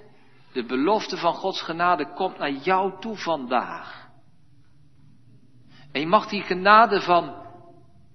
De 0.52 0.64
belofte 0.64 1.16
van 1.16 1.34
Gods 1.34 1.62
genade 1.62 2.12
komt 2.14 2.38
naar 2.38 2.52
jou 2.52 3.00
toe 3.00 3.16
vandaag. 3.16 4.01
En 5.92 6.00
je 6.00 6.06
mag 6.06 6.28
die 6.28 6.42
genade 6.42 7.00
van, 7.00 7.34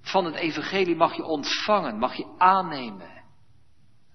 van 0.01 0.25
het 0.25 0.35
evangelie 0.35 0.95
mag 0.95 1.15
je 1.15 1.23
ontvangen, 1.23 1.97
mag 1.97 2.15
je 2.15 2.35
aannemen. 2.37 3.15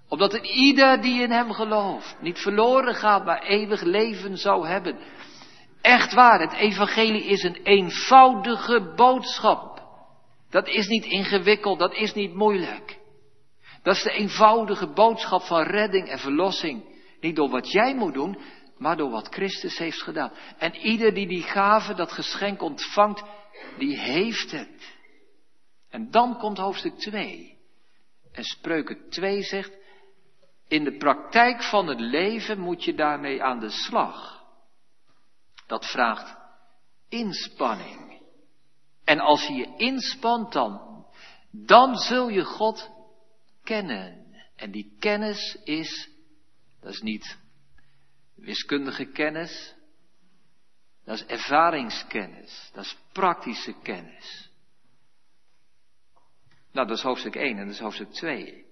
Opdat 0.09 0.33
het 0.33 0.47
ieder 0.47 1.00
die 1.00 1.23
in 1.23 1.31
hem 1.31 1.52
gelooft 1.52 2.16
niet 2.21 2.38
verloren 2.38 2.95
gaat, 2.95 3.25
maar 3.25 3.42
eeuwig 3.42 3.83
leven 3.83 4.37
zou 4.37 4.66
hebben. 4.66 4.99
Echt 5.81 6.12
waar, 6.12 6.40
het 6.40 6.52
evangelie 6.52 7.25
is 7.25 7.42
een 7.42 7.61
eenvoudige 7.62 8.92
boodschap. 8.97 9.83
Dat 10.50 10.69
is 10.69 10.87
niet 10.87 11.04
ingewikkeld, 11.04 11.78
dat 11.78 11.95
is 11.95 12.14
niet 12.14 12.35
moeilijk. 12.35 12.99
Dat 13.83 13.97
is 13.97 14.02
de 14.02 14.12
eenvoudige 14.12 14.87
boodschap 14.87 15.42
van 15.42 15.62
redding 15.62 16.09
en 16.09 16.19
verlossing. 16.19 16.85
Niet 17.21 17.37
door 17.37 17.50
wat 17.50 17.73
jij 17.73 17.95
moet 17.95 18.14
doen, 18.14 18.38
maar 18.78 18.97
door 18.97 19.11
wat 19.11 19.28
Christus 19.28 19.78
heeft 19.78 20.02
gedaan. 20.02 20.33
En 20.59 20.75
ieder 20.75 21.14
die 21.14 21.26
die 21.26 21.42
gave, 21.42 21.95
dat 21.95 22.12
geschenk 22.12 22.62
ontvangt, 22.62 23.23
die 23.78 23.99
heeft 23.99 24.50
het. 24.50 25.00
En 25.90 26.11
dan 26.11 26.38
komt 26.38 26.59
hoofdstuk 26.59 26.99
2. 26.99 27.59
En 28.33 28.45
spreuken 28.45 29.11
2 29.11 29.42
zegt, 29.42 29.73
in 30.69 30.85
de 30.85 30.97
praktijk 30.97 31.62
van 31.62 31.87
het 31.87 32.00
leven 32.00 32.61
moet 32.61 32.85
je 32.85 32.95
daarmee 32.95 33.42
aan 33.42 33.61
de 33.61 33.71
slag. 33.71 34.45
Dat 35.66 35.87
vraagt 35.87 36.37
inspanning. 37.09 38.23
En 39.04 39.19
als 39.19 39.47
je 39.47 39.52
je 39.52 39.75
inspant 39.76 40.52
dan, 40.52 41.07
dan 41.50 41.97
zul 41.97 42.28
je 42.28 42.45
God 42.45 42.90
kennen. 43.62 44.35
En 44.57 44.71
die 44.71 44.97
kennis 44.99 45.59
is, 45.64 46.11
dat 46.81 46.92
is 46.92 47.00
niet 47.00 47.38
wiskundige 48.35 49.04
kennis, 49.04 49.75
dat 51.04 51.14
is 51.14 51.25
ervaringskennis. 51.25 52.71
Dat 52.73 52.85
is 52.85 52.97
praktische 53.12 53.75
kennis. 53.83 54.50
Nou, 56.73 56.87
dat 56.87 56.97
is 56.97 57.02
hoofdstuk 57.02 57.35
1 57.35 57.59
en 57.59 57.64
dat 57.64 57.75
is 57.75 57.81
hoofdstuk 57.81 58.11
2. 58.11 58.64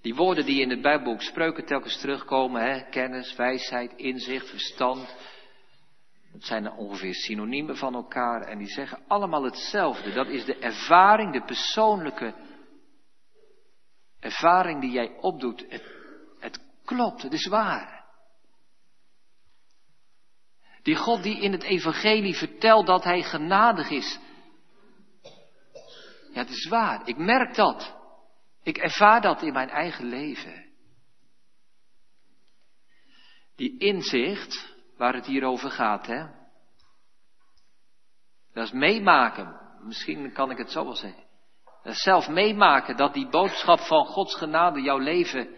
Die 0.00 0.14
woorden 0.14 0.46
die 0.46 0.60
in 0.60 0.70
het 0.70 0.82
Bijbelboek 0.82 1.22
Spreuken 1.22 1.66
telkens 1.66 2.00
terugkomen, 2.00 2.62
hè, 2.62 2.88
kennis, 2.88 3.36
wijsheid, 3.36 3.92
inzicht, 3.96 4.48
verstand, 4.48 5.16
dat 6.32 6.44
zijn 6.44 6.72
ongeveer 6.72 7.14
synoniemen 7.14 7.76
van 7.76 7.94
elkaar 7.94 8.42
en 8.42 8.58
die 8.58 8.68
zeggen 8.68 8.98
allemaal 9.06 9.44
hetzelfde. 9.44 10.12
Dat 10.12 10.28
is 10.28 10.44
de 10.44 10.58
ervaring, 10.58 11.32
de 11.32 11.44
persoonlijke 11.44 12.34
ervaring 14.20 14.80
die 14.80 14.90
jij 14.90 15.16
opdoet. 15.20 15.66
Het, 15.68 15.84
het 16.38 16.60
klopt, 16.84 17.22
het 17.22 17.32
is 17.32 17.46
waar. 17.46 17.97
Die 20.88 20.96
God 20.96 21.22
die 21.22 21.40
in 21.40 21.52
het 21.52 21.62
evangelie 21.62 22.36
vertelt 22.36 22.86
dat 22.86 23.04
hij 23.04 23.22
genadig 23.22 23.90
is. 23.90 24.18
Ja, 26.32 26.40
het 26.40 26.48
is 26.48 26.68
waar. 26.68 27.08
Ik 27.08 27.16
merk 27.16 27.54
dat. 27.54 27.96
Ik 28.62 28.78
ervaar 28.78 29.20
dat 29.20 29.42
in 29.42 29.52
mijn 29.52 29.68
eigen 29.68 30.04
leven. 30.04 30.66
Die 33.56 33.78
inzicht 33.78 34.74
waar 34.96 35.14
het 35.14 35.26
hier 35.26 35.44
over 35.44 35.70
gaat, 35.70 36.06
hè. 36.06 36.26
Dat 38.52 38.64
is 38.64 38.72
meemaken. 38.72 39.60
Misschien 39.82 40.32
kan 40.32 40.50
ik 40.50 40.58
het 40.58 40.70
zo 40.70 40.84
wel 40.84 40.96
zeggen. 40.96 41.24
Dat 41.82 41.92
is 41.92 42.02
zelf 42.02 42.28
meemaken 42.28 42.96
dat 42.96 43.14
die 43.14 43.28
boodschap 43.28 43.80
van 43.80 44.06
Gods 44.06 44.34
genade 44.34 44.80
jouw 44.80 44.98
leven 44.98 45.48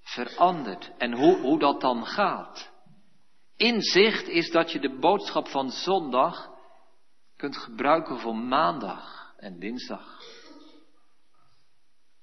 verandert. 0.00 0.92
En 0.98 1.12
hoe, 1.12 1.40
hoe 1.40 1.58
dat 1.58 1.80
dan 1.80 2.06
gaat. 2.06 2.74
Inzicht 3.56 4.28
is 4.28 4.50
dat 4.50 4.72
je 4.72 4.80
de 4.80 4.98
boodschap 4.98 5.48
van 5.48 5.70
zondag 5.70 6.50
kunt 7.36 7.56
gebruiken 7.56 8.18
voor 8.18 8.36
maandag 8.36 9.34
en 9.36 9.58
dinsdag. 9.58 10.20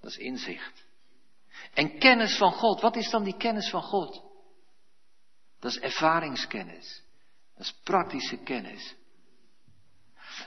Dat 0.02 0.10
is 0.10 0.18
inzicht. 0.18 0.86
En 1.74 2.00
kennis 2.00 2.38
van 2.38 2.52
God. 2.52 2.82
Wat 2.82 2.96
is 2.96 3.10
dan 3.10 3.24
die 3.24 3.38
kennis 3.38 3.70
van 3.70 3.82
God? 3.82 4.24
Dat 5.60 5.72
is 5.72 5.80
ervaringskennis. 5.80 7.04
Dat 7.56 7.66
is 7.66 7.74
praktische 7.84 8.38
kennis. 8.38 8.96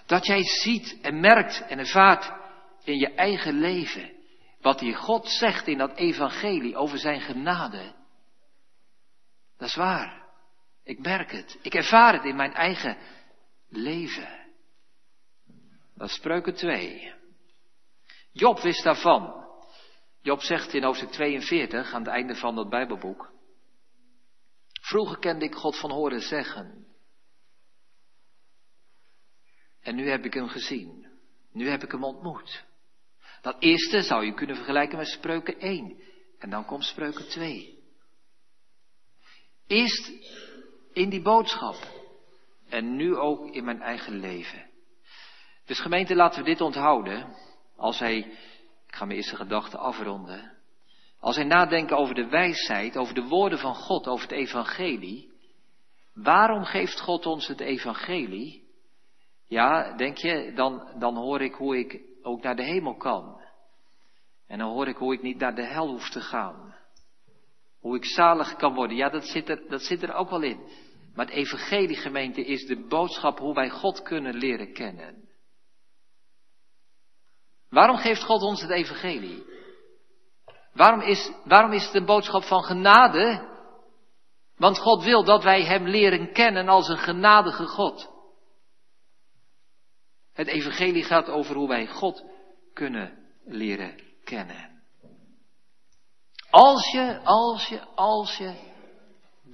Dat 0.07 0.27
jij 0.27 0.43
ziet 0.43 0.99
en 1.01 1.21
merkt 1.21 1.61
en 1.61 1.79
ervaart 1.79 2.33
in 2.85 2.99
je 2.99 3.15
eigen 3.15 3.59
leven 3.59 4.15
wat 4.61 4.79
die 4.79 4.95
God 4.95 5.29
zegt 5.29 5.67
in 5.67 5.79
dat 5.79 5.97
evangelie 5.97 6.77
over 6.77 6.99
zijn 6.99 7.21
genade. 7.21 7.95
Dat 9.59 9.69
is 9.69 9.75
waar. 9.75 10.26
Ik 10.87 10.99
merk 10.99 11.31
het. 11.31 11.59
Ik 11.63 11.75
ervaar 11.75 12.13
het 12.13 12.25
in 12.25 12.37
mijn 12.37 12.53
eigen 12.53 12.99
leven. 13.69 14.47
Dat 15.95 16.09
is 16.09 16.15
spreuken 16.15 16.55
2. 16.55 17.15
Job 18.33 18.61
wist 18.61 18.85
daarvan. 18.85 19.45
Job 20.23 20.41
zegt 20.41 20.75
in 20.75 20.83
hoofdstuk 20.83 21.11
42, 21.11 21.93
aan 21.93 22.03
het 22.03 22.11
einde 22.11 22.35
van 22.35 22.55
dat 22.55 22.69
Bijbelboek. 22.69 23.33
Vroeger 24.81 25.19
kende 25.19 25.45
ik 25.45 25.55
God 25.55 25.79
van 25.79 25.91
horen 25.91 26.21
zeggen. 26.21 26.87
En 29.81 29.95
nu 29.95 30.09
heb 30.09 30.25
ik 30.25 30.35
hem 30.35 30.49
gezien. 30.49 31.07
Nu 31.53 31.69
heb 31.69 31.83
ik 31.83 31.91
hem 31.91 32.05
ontmoet. 32.05 32.65
Dat 33.43 33.57
eerste 33.59 34.03
zou 34.03 34.25
je 34.25 34.35
kunnen 34.35 34.57
vergelijken 34.57 34.99
met 34.99 35.07
spreuken 35.07 35.59
1. 35.61 36.03
En 36.39 36.51
dan 36.51 36.65
komt 36.65 36.85
spreuken 36.85 37.29
2. 37.29 37.85
Eerst 39.67 40.11
in 40.97 41.09
die 41.09 41.23
boodschap. 41.23 41.77
En 42.69 42.97
nu 42.97 43.17
ook 43.17 43.51
in 43.51 43.65
mijn 43.65 43.83
eigen 43.83 44.19
leven. 44.21 44.71
Dus 45.65 45.81
gemeente, 45.81 46.15
laten 46.15 46.43
we 46.43 46.49
dit 46.49 46.61
onthouden. 46.61 47.37
Als 47.77 47.99
hij, 47.99 48.17
ik 48.87 48.95
ga 48.95 49.05
mijn 49.05 49.19
eerste 49.19 49.37
gedachte 49.37 49.79
afronden. 49.79 50.53
Als 51.21 51.37
hij 51.37 51.45
nadenken 51.45 51.97
over 51.97 52.15
de 52.15 52.29
wijsheid, 52.29 52.97
over 52.97 53.15
de 53.15 53.27
woorden 53.27 53.59
van 53.59 53.75
God, 53.75 54.07
over 54.07 54.29
het 54.29 54.39
evangelie. 54.39 55.33
Waarom 56.15 56.65
geeft 56.65 57.01
God 57.01 57.27
ons 57.27 57.47
het 57.47 57.61
evangelie? 57.61 58.65
Ja, 59.47 59.97
denk 59.97 60.17
je, 60.17 60.53
dan, 60.55 60.89
dan 60.99 61.17
hoor 61.17 61.41
ik 61.41 61.55
hoe 61.55 61.79
ik 61.79 62.01
ook 62.23 62.43
naar 62.43 62.57
de 62.57 62.65
hemel 62.65 62.97
kan. 62.97 63.41
En 64.47 64.59
dan 64.59 64.71
hoor 64.71 64.89
ik 64.89 64.97
hoe 64.97 65.15
ik 65.15 65.23
niet 65.23 65.39
naar 65.39 65.55
de 65.55 65.67
hel 65.67 65.89
hoef 65.89 66.11
te 66.11 66.21
gaan. 66.21 66.75
Hoe 67.81 67.97
ik 67.97 68.05
zalig 68.05 68.57
kan 68.57 68.75
worden. 68.75 68.97
Ja, 68.97 69.09
dat 69.09 69.25
zit 69.25 69.49
er, 69.49 69.63
dat 69.69 69.83
zit 69.83 70.03
er 70.03 70.15
ook 70.15 70.31
wel 70.31 70.43
in. 70.43 70.61
Maar 71.17 71.27
het 71.27 71.35
evangelie 71.35 71.97
gemeente 71.97 72.45
is 72.45 72.67
de 72.67 72.87
boodschap 72.87 73.39
hoe 73.39 73.55
wij 73.55 73.71
God 73.71 74.03
kunnen 74.03 74.35
leren 74.35 74.73
kennen. 74.73 75.29
Waarom 77.69 77.97
geeft 77.97 78.25
God 78.25 78.43
ons 78.43 78.61
het 78.61 78.71
evangelie? 78.71 79.45
Waarom 80.73 81.01
is, 81.01 81.33
waarom 81.45 81.73
is 81.73 81.85
het 81.85 81.95
een 81.95 82.05
boodschap 82.05 82.43
van 82.43 82.63
genade? 82.63 83.55
Want 84.57 84.79
God 84.79 85.05
wil 85.05 85.25
dat 85.25 85.43
wij 85.43 85.65
Hem 85.65 85.87
leren 85.87 86.33
kennen 86.33 86.69
als 86.69 86.89
een 86.89 86.99
genadige 86.99 87.67
God. 87.67 88.11
Het 90.33 90.47
evangelie 90.47 91.05
gaat 91.05 91.29
over 91.29 91.55
hoe 91.55 91.69
wij 91.69 91.87
God 91.87 92.25
kunnen 92.73 93.19
leren 93.45 94.01
kennen. 94.25 94.83
Als 96.51 96.91
je, 96.91 97.21
als 97.25 97.67
je, 97.69 97.85
als 97.95 98.37
je, 98.37 98.75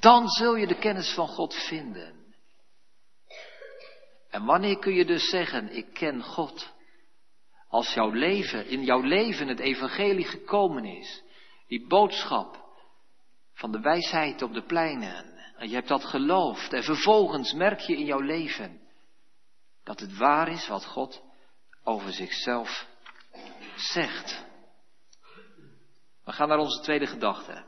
dan 0.02 0.28
zul 0.28 0.54
je 0.54 0.66
de 0.66 0.78
kennis 0.78 1.14
van 1.14 1.28
God 1.28 1.54
vinden. 1.54 2.34
En 4.30 4.44
wanneer 4.44 4.78
kun 4.78 4.94
je 4.94 5.04
dus 5.04 5.28
zeggen, 5.28 5.76
ik 5.76 5.92
ken 5.92 6.22
God? 6.22 6.72
Als 7.68 7.94
jouw 7.94 8.10
leven, 8.10 8.66
in 8.66 8.84
jouw 8.84 9.00
leven 9.00 9.48
het 9.48 9.58
evangelie 9.58 10.24
gekomen 10.24 10.84
is, 10.84 11.22
die 11.66 11.86
boodschap 11.86 12.64
van 13.52 13.72
de 13.72 13.80
wijsheid 13.80 14.42
op 14.42 14.52
de 14.52 14.62
pleinen, 14.62 15.24
en 15.56 15.68
je 15.68 15.74
hebt 15.74 15.88
dat 15.88 16.04
geloofd, 16.04 16.72
en 16.72 16.82
vervolgens 16.82 17.52
merk 17.52 17.80
je 17.80 17.96
in 17.96 18.04
jouw 18.04 18.20
leven 18.20 18.80
dat 19.84 20.00
het 20.00 20.16
waar 20.16 20.48
is 20.48 20.68
wat 20.68 20.84
God 20.84 21.22
over 21.84 22.12
zichzelf 22.12 22.86
zegt. 23.76 24.44
We 26.24 26.32
gaan 26.32 26.48
naar 26.48 26.58
onze 26.58 26.82
tweede 26.82 27.06
gedachte. 27.06 27.64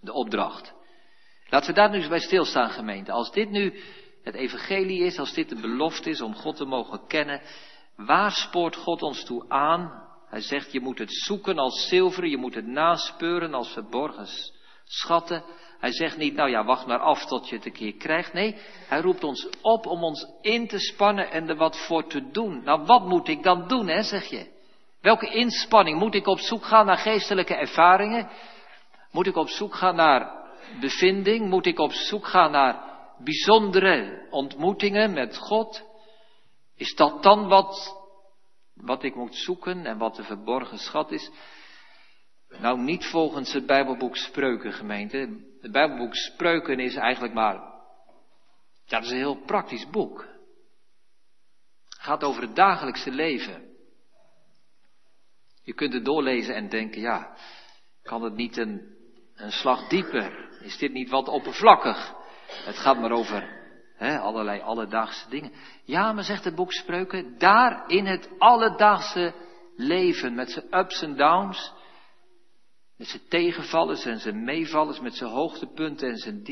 De 0.00 0.12
opdracht. 0.12 0.80
Laten 1.52 1.68
we 1.68 1.80
daar 1.80 1.90
nu 1.90 1.96
eens 1.96 2.08
bij 2.08 2.20
stilstaan, 2.20 2.70
gemeente. 2.70 3.12
Als 3.12 3.30
dit 3.32 3.50
nu 3.50 3.80
het 4.22 4.34
evangelie 4.34 5.04
is, 5.04 5.18
als 5.18 5.32
dit 5.32 5.48
de 5.48 5.60
belofte 5.60 6.10
is 6.10 6.20
om 6.20 6.34
God 6.34 6.56
te 6.56 6.64
mogen 6.64 7.06
kennen, 7.06 7.40
waar 7.96 8.30
spoort 8.30 8.76
God 8.76 9.02
ons 9.02 9.24
toe 9.24 9.44
aan? 9.48 10.02
Hij 10.28 10.40
zegt, 10.40 10.72
je 10.72 10.80
moet 10.80 10.98
het 10.98 11.12
zoeken 11.12 11.58
als 11.58 11.88
zilver, 11.88 12.26
je 12.26 12.36
moet 12.36 12.54
het 12.54 12.66
naspeuren 12.66 13.54
als 13.54 13.72
verborgen 13.72 14.26
schatten. 14.84 15.44
Hij 15.78 15.92
zegt 15.92 16.16
niet, 16.16 16.34
nou 16.34 16.50
ja, 16.50 16.64
wacht 16.64 16.86
maar 16.86 17.00
af 17.00 17.26
tot 17.26 17.48
je 17.48 17.56
het 17.56 17.66
een 17.66 17.72
keer 17.72 17.94
krijgt. 17.94 18.32
Nee, 18.32 18.56
hij 18.88 19.00
roept 19.00 19.24
ons 19.24 19.48
op 19.62 19.86
om 19.86 20.04
ons 20.04 20.26
in 20.40 20.68
te 20.68 20.78
spannen 20.78 21.30
en 21.30 21.48
er 21.48 21.56
wat 21.56 21.78
voor 21.86 22.06
te 22.06 22.30
doen. 22.30 22.62
Nou, 22.64 22.84
wat 22.84 23.06
moet 23.06 23.28
ik 23.28 23.42
dan 23.42 23.68
doen, 23.68 23.88
hè, 23.88 24.02
zeg 24.02 24.24
je? 24.24 24.46
Welke 25.00 25.30
inspanning? 25.30 25.98
Moet 25.98 26.14
ik 26.14 26.26
op 26.26 26.38
zoek 26.38 26.64
gaan 26.64 26.86
naar 26.86 26.98
geestelijke 26.98 27.54
ervaringen? 27.54 28.30
Moet 29.10 29.26
ik 29.26 29.36
op 29.36 29.48
zoek 29.48 29.74
gaan 29.74 29.96
naar 29.96 30.41
bevinding? 30.80 31.48
Moet 31.48 31.66
ik 31.66 31.78
op 31.78 31.92
zoek 31.92 32.26
gaan 32.26 32.50
naar 32.50 32.90
bijzondere 33.18 34.26
ontmoetingen 34.30 35.12
met 35.12 35.38
God? 35.38 35.82
Is 36.76 36.94
dat 36.94 37.22
dan 37.22 37.48
wat, 37.48 37.96
wat 38.74 39.02
ik 39.02 39.14
moet 39.14 39.34
zoeken 39.34 39.86
en 39.86 39.98
wat 39.98 40.16
de 40.16 40.24
verborgen 40.24 40.78
schat 40.78 41.10
is? 41.10 41.30
Nou, 42.48 42.80
niet 42.80 43.06
volgens 43.06 43.52
het 43.52 43.66
Bijbelboek 43.66 44.16
Spreuken, 44.16 44.72
gemeente. 44.72 45.40
Het 45.60 45.72
Bijbelboek 45.72 46.14
Spreuken 46.14 46.78
is 46.78 46.94
eigenlijk 46.94 47.34
maar, 47.34 47.72
dat 48.86 49.02
is 49.02 49.10
een 49.10 49.16
heel 49.16 49.44
praktisch 49.44 49.90
boek. 49.90 50.20
Het 51.88 52.00
gaat 52.10 52.24
over 52.24 52.42
het 52.42 52.56
dagelijkse 52.56 53.10
leven. 53.10 53.70
Je 55.62 55.74
kunt 55.74 55.92
het 55.92 56.04
doorlezen 56.04 56.54
en 56.54 56.68
denken, 56.68 57.00
ja, 57.00 57.36
kan 58.02 58.22
het 58.22 58.34
niet 58.34 58.56
een, 58.56 58.96
een 59.34 59.52
slag 59.52 59.88
dieper? 59.88 60.50
Is 60.62 60.78
dit 60.78 60.92
niet 60.92 61.10
wat 61.10 61.28
oppervlakkig? 61.28 62.14
Het 62.64 62.76
gaat 62.76 62.98
maar 62.98 63.12
over 63.12 63.60
hè, 63.96 64.18
allerlei 64.18 64.60
alledaagse 64.60 65.28
dingen. 65.28 65.52
Ja, 65.84 66.12
maar 66.12 66.24
zegt 66.24 66.44
het 66.44 66.54
boek 66.54 66.72
Spreuken, 66.72 67.38
daar 67.38 67.88
in 67.88 68.06
het 68.06 68.30
alledaagse 68.38 69.34
leven, 69.76 70.34
met 70.34 70.50
zijn 70.50 70.78
ups 70.78 71.02
en 71.02 71.16
downs, 71.16 71.72
met 72.96 73.06
zijn 73.06 73.22
tegenvallers 73.28 74.04
en 74.04 74.18
zijn 74.20 74.44
meevallers, 74.44 75.00
met 75.00 75.14
zijn 75.14 75.30
hoogtepunten 75.30 76.08
en 76.08 76.16
zijn 76.16 76.42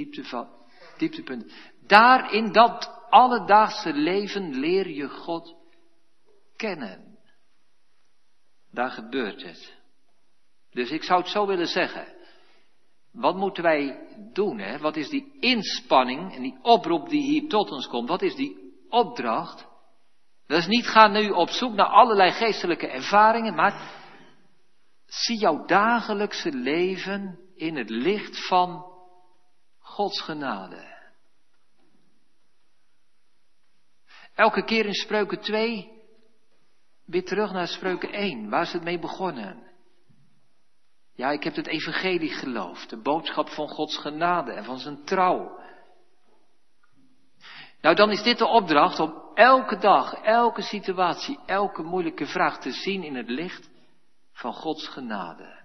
dieptepunten. 0.99 1.51
Daar 1.87 2.33
in 2.33 2.53
dat 2.53 3.07
alledaagse 3.11 3.93
leven 3.93 4.55
leer 4.55 4.89
je 4.89 5.09
God 5.09 5.57
kennen. 6.57 7.19
Daar 8.73 8.91
gebeurt 8.91 9.43
het. 9.43 9.79
Dus 10.71 10.91
ik 10.91 11.03
zou 11.03 11.21
het 11.21 11.31
zo 11.31 11.47
willen 11.47 11.67
zeggen. 11.67 12.20
Wat 13.13 13.37
moeten 13.37 13.63
wij 13.63 14.09
doen? 14.33 14.59
Hè? 14.59 14.79
Wat 14.79 14.97
is 14.97 15.09
die 15.09 15.37
inspanning 15.41 16.35
en 16.35 16.43
die 16.43 16.59
oproep 16.63 17.09
die 17.09 17.23
hier 17.23 17.49
tot 17.49 17.71
ons 17.71 17.87
komt? 17.87 18.09
Wat 18.09 18.23
is 18.23 18.35
die 18.35 18.85
opdracht? 18.89 19.69
Dat 20.47 20.59
is 20.59 20.67
niet 20.67 20.87
gaan 20.87 21.13
nu 21.13 21.31
op 21.31 21.49
zoek 21.49 21.75
naar 21.75 21.87
allerlei 21.87 22.33
geestelijke 22.33 22.87
ervaringen, 22.89 23.55
maar 23.55 23.99
zie 25.07 25.39
jouw 25.39 25.65
dagelijkse 25.65 26.53
leven 26.53 27.39
in 27.55 27.77
het 27.77 27.91
licht 27.91 28.47
van 28.47 28.85
Gods 29.79 30.21
genade. 30.21 30.99
Elke 34.35 34.65
keer 34.65 34.87
in 34.87 34.95
spreuken 34.95 35.41
2 35.41 35.91
weer 37.05 37.25
terug 37.25 37.53
naar 37.53 37.69
spreuken 37.69 38.13
1. 38.13 38.49
Waar 38.49 38.63
is 38.63 38.73
het 38.73 38.83
mee 38.83 38.99
begonnen? 38.99 39.70
Ja, 41.21 41.31
ik 41.31 41.45
heb 41.45 41.55
het 41.55 41.67
evangelie 41.67 42.31
geloofd. 42.31 42.91
De 42.91 42.97
boodschap 42.97 43.49
van 43.49 43.69
Gods 43.69 43.99
genade 43.99 44.53
en 44.53 44.65
van 44.65 44.79
zijn 44.79 45.05
trouw. 45.05 45.59
Nou, 47.81 47.95
dan 47.95 48.11
is 48.11 48.23
dit 48.23 48.39
de 48.39 48.47
opdracht 48.47 49.01
om 49.01 49.31
elke 49.35 49.77
dag, 49.77 50.15
elke 50.15 50.63
situatie, 50.63 51.39
elke 51.47 51.83
moeilijke 51.83 52.27
vraag 52.27 52.59
te 52.59 52.73
zien 52.73 53.03
in 53.03 53.15
het 53.15 53.29
licht 53.29 53.71
van 54.33 54.53
Gods 54.53 54.89
genade. 54.89 55.63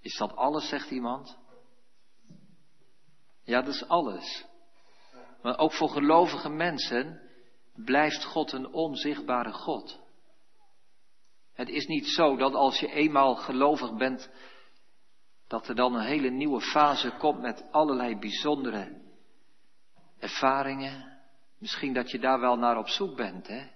Is 0.00 0.16
dat 0.16 0.36
alles, 0.36 0.68
zegt 0.68 0.90
iemand? 0.90 1.38
Ja, 3.44 3.62
dat 3.62 3.74
is 3.74 3.88
alles. 3.88 4.46
Maar 5.42 5.58
ook 5.58 5.72
voor 5.72 5.88
gelovige 5.88 6.48
mensen 6.48 7.20
blijft 7.74 8.24
God 8.24 8.52
een 8.52 8.72
onzichtbare 8.72 9.52
God. 9.52 10.05
Het 11.56 11.68
is 11.68 11.86
niet 11.86 12.06
zo 12.06 12.36
dat 12.36 12.54
als 12.54 12.80
je 12.80 12.92
eenmaal 12.92 13.34
gelovig 13.34 13.96
bent, 13.96 14.30
dat 15.48 15.68
er 15.68 15.74
dan 15.74 15.94
een 15.94 16.06
hele 16.06 16.30
nieuwe 16.30 16.60
fase 16.60 17.10
komt 17.18 17.40
met 17.40 17.68
allerlei 17.70 18.18
bijzondere 18.18 19.02
ervaringen. 20.18 21.18
Misschien 21.58 21.92
dat 21.92 22.10
je 22.10 22.18
daar 22.18 22.40
wel 22.40 22.56
naar 22.56 22.78
op 22.78 22.88
zoek 22.88 23.16
bent, 23.16 23.46
hè? 23.46 23.66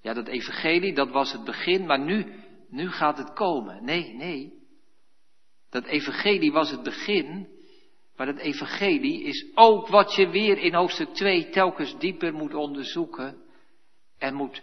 Ja, 0.00 0.12
dat 0.12 0.26
evangelie, 0.26 0.94
dat 0.94 1.10
was 1.10 1.32
het 1.32 1.44
begin, 1.44 1.86
maar 1.86 2.00
nu, 2.00 2.34
nu 2.68 2.90
gaat 2.90 3.18
het 3.18 3.32
komen. 3.32 3.84
Nee, 3.84 4.14
nee. 4.14 4.52
Dat 5.70 5.84
evangelie 5.84 6.52
was 6.52 6.70
het 6.70 6.82
begin, 6.82 7.48
maar 8.16 8.26
dat 8.26 8.38
evangelie 8.38 9.22
is 9.22 9.50
ook 9.54 9.88
wat 9.88 10.14
je 10.14 10.28
weer 10.28 10.58
in 10.58 10.74
hoofdstuk 10.74 11.08
2 11.08 11.48
telkens 11.48 11.98
dieper 11.98 12.32
moet 12.32 12.54
onderzoeken 12.54 13.42
en 14.18 14.34
moet 14.34 14.62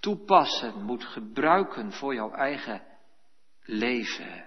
toepassen, 0.00 0.82
moet 0.82 1.04
gebruiken 1.04 1.92
voor 1.92 2.14
jouw 2.14 2.32
eigen 2.32 2.82
leven. 3.62 4.44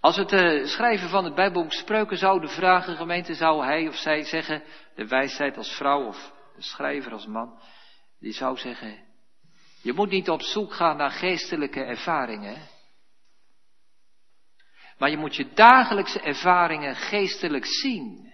Als 0.00 0.16
het 0.16 0.32
uh, 0.32 0.66
schrijven 0.66 1.08
van 1.08 1.24
het 1.24 1.34
Bijbelboek 1.34 1.72
Spreuken 1.72 2.16
zouden 2.16 2.50
vragen, 2.50 2.96
gemeente, 2.96 3.34
zou 3.34 3.64
hij 3.64 3.88
of 3.88 3.94
zij 3.94 4.22
zeggen, 4.22 4.62
de 4.94 5.06
wijsheid 5.06 5.56
als 5.56 5.76
vrouw 5.76 6.06
of 6.06 6.32
de 6.56 6.62
schrijver 6.62 7.12
als 7.12 7.26
man, 7.26 7.60
die 8.18 8.32
zou 8.32 8.56
zeggen, 8.56 9.04
je 9.82 9.92
moet 9.92 10.10
niet 10.10 10.30
op 10.30 10.42
zoek 10.42 10.72
gaan 10.72 10.96
naar 10.96 11.10
geestelijke 11.10 11.80
ervaringen, 11.80 12.68
maar 14.98 15.10
je 15.10 15.16
moet 15.16 15.36
je 15.36 15.52
dagelijkse 15.52 16.20
ervaringen 16.20 16.96
geestelijk 16.96 17.66
zien. 17.66 18.32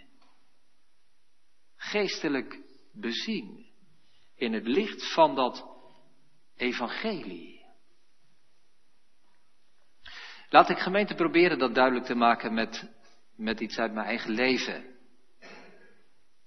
Geestelijk 1.77 2.59
bezien. 2.93 3.67
In 4.35 4.53
het 4.53 4.67
licht 4.67 5.13
van 5.13 5.35
dat 5.35 5.70
evangelie. 6.61 7.65
Laat 10.49 10.71
ik 10.71 10.79
gemeente 10.79 11.15
proberen 11.15 11.59
dat 11.59 11.75
duidelijk 11.75 12.07
te 12.07 12.15
maken 12.15 12.55
met, 12.55 12.91
met 13.37 13.61
iets 13.61 13.79
uit 13.79 13.93
mijn 13.93 14.07
eigen 14.07 14.31
leven. 14.31 14.85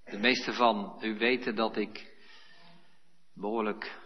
De 0.04 0.18
meeste 0.18 0.54
van 0.54 0.98
u 1.02 1.18
weten 1.18 1.56
dat 1.56 1.78
ik 1.78 2.14
behoorlijk 3.34 4.00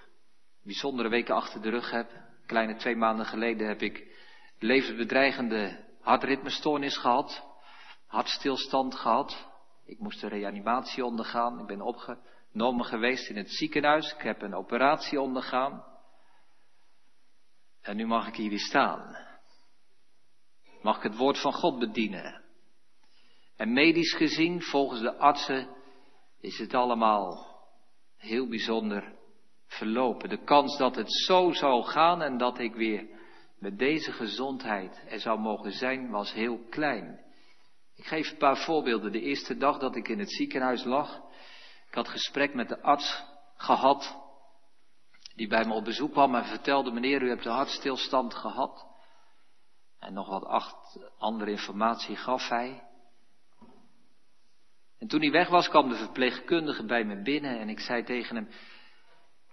bijzondere 0.63 1.09
weken 1.09 1.35
achter 1.35 1.61
de 1.61 1.69
rug 1.69 1.91
heb. 1.91 2.11
Kleine 2.45 2.75
twee 2.75 2.95
maanden 2.95 3.25
geleden 3.25 3.67
heb 3.67 3.81
ik 3.81 4.15
levensbedreigende 4.59 5.85
hartritmestoornis 6.01 6.97
gehad, 6.97 7.43
hartstilstand 8.07 8.95
gehad. 8.95 9.47
Ik 9.85 9.99
moest 9.99 10.23
een 10.23 10.29
reanimatie 10.29 11.05
ondergaan. 11.05 11.59
Ik 11.59 11.65
ben 11.65 11.81
opgenomen 11.81 12.85
geweest 12.85 13.29
in 13.29 13.37
het 13.37 13.51
ziekenhuis. 13.51 14.13
Ik 14.13 14.21
heb 14.21 14.41
een 14.41 14.55
operatie 14.55 15.21
ondergaan. 15.21 15.83
En 17.87 17.95
nu 17.95 18.05
mag 18.05 18.27
ik 18.27 18.35
hier 18.35 18.49
weer 18.49 18.59
staan. 18.59 19.17
Mag 20.81 20.97
ik 20.97 21.03
het 21.03 21.17
woord 21.17 21.41
van 21.41 21.53
God 21.53 21.79
bedienen. 21.79 22.43
En 23.55 23.73
medisch 23.73 24.13
gezien, 24.13 24.61
volgens 24.61 25.01
de 25.01 25.17
artsen, 25.17 25.67
is 26.41 26.57
het 26.57 26.73
allemaal 26.73 27.57
heel 28.17 28.47
bijzonder 28.47 29.13
verlopen. 29.67 30.29
De 30.29 30.43
kans 30.43 30.77
dat 30.77 30.95
het 30.95 31.13
zo 31.13 31.51
zou 31.51 31.83
gaan 31.83 32.21
en 32.21 32.37
dat 32.37 32.59
ik 32.59 32.75
weer 32.75 33.07
met 33.59 33.79
deze 33.79 34.11
gezondheid 34.11 35.03
er 35.09 35.19
zou 35.19 35.39
mogen 35.39 35.71
zijn, 35.71 36.09
was 36.09 36.33
heel 36.33 36.59
klein. 36.69 37.19
Ik 37.95 38.05
geef 38.05 38.31
een 38.31 38.37
paar 38.37 38.57
voorbeelden. 38.57 39.11
De 39.11 39.21
eerste 39.21 39.57
dag 39.57 39.79
dat 39.79 39.95
ik 39.95 40.07
in 40.07 40.19
het 40.19 40.31
ziekenhuis 40.31 40.83
lag, 40.83 41.15
ik 41.87 41.93
had 41.93 42.07
gesprek 42.07 42.53
met 42.53 42.69
de 42.69 42.81
arts 42.81 43.23
gehad, 43.55 44.26
die 45.37 45.47
bij 45.47 45.65
me 45.65 45.73
op 45.73 45.83
bezoek 45.83 46.11
kwam 46.11 46.35
en 46.35 46.45
vertelde, 46.45 46.91
meneer, 46.91 47.21
u 47.21 47.29
hebt 47.29 47.45
een 47.45 47.51
hartstilstand 47.51 48.33
gehad. 48.33 48.85
En 49.99 50.13
nog 50.13 50.27
wat 50.27 50.45
acht 50.45 50.99
andere 51.17 51.51
informatie 51.51 52.15
gaf 52.15 52.49
hij. 52.49 52.83
En 54.99 55.07
toen 55.07 55.21
hij 55.21 55.31
weg 55.31 55.49
was, 55.49 55.69
kwam 55.69 55.89
de 55.89 55.95
verpleegkundige 55.95 56.85
bij 56.85 57.03
me 57.03 57.21
binnen 57.21 57.59
en 57.59 57.69
ik 57.69 57.79
zei 57.79 58.03
tegen 58.03 58.35
hem, 58.35 58.47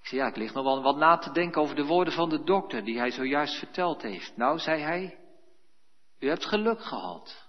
ik 0.01 0.07
zei, 0.07 0.21
ja, 0.21 0.27
ik 0.27 0.37
lig 0.37 0.55
nog 0.55 0.65
wel 0.65 0.83
wat 0.83 0.97
na 0.97 1.17
te 1.17 1.33
denken 1.33 1.61
over 1.61 1.77
de 1.77 1.85
woorden 1.85 2.15
van 2.15 2.29
de 2.29 2.45
dokter 2.45 2.85
die 2.85 2.99
hij 2.99 3.11
zojuist 3.11 3.59
verteld 3.59 4.03
heeft. 4.03 4.37
Nou, 4.37 4.59
zei 4.59 4.83
hij, 4.83 5.19
u 6.19 6.29
hebt 6.29 6.47
geluk 6.47 6.81
gehad. 6.81 7.49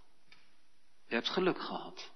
U 1.07 1.13
hebt 1.13 1.29
geluk 1.29 1.59
gehad. 1.59 2.11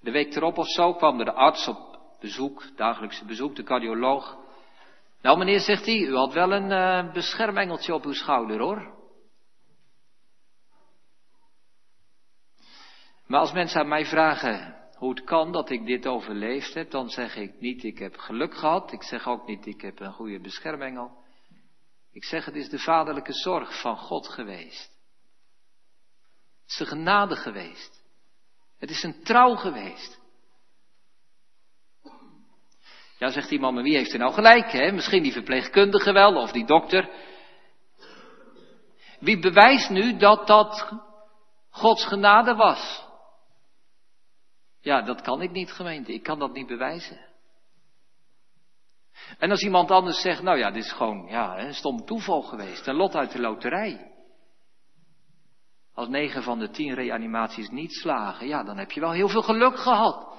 De 0.00 0.10
week 0.10 0.34
erop 0.34 0.58
of 0.58 0.68
zo 0.68 0.94
kwam 0.94 1.18
er 1.18 1.24
de 1.24 1.32
arts 1.32 1.68
op 1.68 1.98
bezoek, 2.20 2.76
dagelijkse 2.76 3.24
bezoek, 3.24 3.56
de 3.56 3.62
cardioloog. 3.62 4.41
Nou 5.22 5.38
meneer, 5.38 5.60
zegt 5.60 5.86
hij, 5.86 5.98
u 5.98 6.14
had 6.14 6.32
wel 6.32 6.52
een 6.52 6.70
uh, 6.70 7.12
beschermengeltje 7.12 7.94
op 7.94 8.04
uw 8.04 8.12
schouder 8.12 8.60
hoor. 8.60 9.00
Maar 13.26 13.40
als 13.40 13.52
mensen 13.52 13.80
aan 13.80 13.88
mij 13.88 14.04
vragen, 14.04 14.76
hoe 14.94 15.10
het 15.10 15.24
kan 15.24 15.52
dat 15.52 15.70
ik 15.70 15.86
dit 15.86 16.06
overleefd 16.06 16.74
heb, 16.74 16.90
dan 16.90 17.08
zeg 17.08 17.36
ik 17.36 17.60
niet 17.60 17.84
ik 17.84 17.98
heb 17.98 18.16
geluk 18.16 18.54
gehad. 18.54 18.92
Ik 18.92 19.02
zeg 19.02 19.26
ook 19.26 19.46
niet 19.46 19.66
ik 19.66 19.80
heb 19.80 20.00
een 20.00 20.12
goede 20.12 20.40
beschermengel. 20.40 21.22
Ik 22.12 22.24
zeg 22.24 22.44
het 22.44 22.54
is 22.54 22.68
de 22.68 22.78
vaderlijke 22.78 23.32
zorg 23.32 23.80
van 23.80 23.96
God 23.96 24.28
geweest. 24.28 24.90
Het 26.62 26.70
is 26.70 26.76
de 26.76 26.86
genade 26.86 27.36
geweest. 27.36 28.04
Het 28.78 28.90
is 28.90 29.02
een 29.02 29.22
trouw 29.22 29.54
geweest. 29.54 30.21
Ja, 33.22 33.30
zegt 33.30 33.50
iemand, 33.50 33.74
maar 33.74 33.82
wie 33.82 33.96
heeft 33.96 34.12
er 34.12 34.18
nou 34.18 34.32
gelijk? 34.32 34.72
Hè? 34.72 34.92
Misschien 34.92 35.22
die 35.22 35.32
verpleegkundige 35.32 36.12
wel, 36.12 36.36
of 36.36 36.52
die 36.52 36.66
dokter. 36.66 37.10
Wie 39.20 39.38
bewijst 39.38 39.90
nu 39.90 40.16
dat 40.16 40.46
dat 40.46 40.92
Gods 41.70 42.04
genade 42.04 42.54
was? 42.54 43.04
Ja, 44.80 45.02
dat 45.02 45.20
kan 45.20 45.42
ik 45.42 45.50
niet, 45.50 45.72
gemeente. 45.72 46.12
Ik 46.12 46.22
kan 46.22 46.38
dat 46.38 46.52
niet 46.52 46.66
bewijzen. 46.66 47.20
En 49.38 49.50
als 49.50 49.62
iemand 49.62 49.90
anders 49.90 50.20
zegt, 50.20 50.42
nou 50.42 50.58
ja, 50.58 50.70
dit 50.70 50.84
is 50.84 50.92
gewoon 50.92 51.26
ja, 51.28 51.58
een 51.58 51.74
stom 51.74 52.04
toeval 52.04 52.42
geweest, 52.42 52.86
een 52.86 52.94
lot 52.94 53.14
uit 53.14 53.32
de 53.32 53.40
loterij. 53.40 54.12
Als 55.94 56.08
negen 56.08 56.42
van 56.42 56.58
de 56.58 56.70
tien 56.70 56.94
reanimaties 56.94 57.68
niet 57.68 57.92
slagen, 57.92 58.46
ja, 58.46 58.64
dan 58.64 58.78
heb 58.78 58.90
je 58.90 59.00
wel 59.00 59.12
heel 59.12 59.28
veel 59.28 59.42
geluk 59.42 59.78
gehad. 59.78 60.31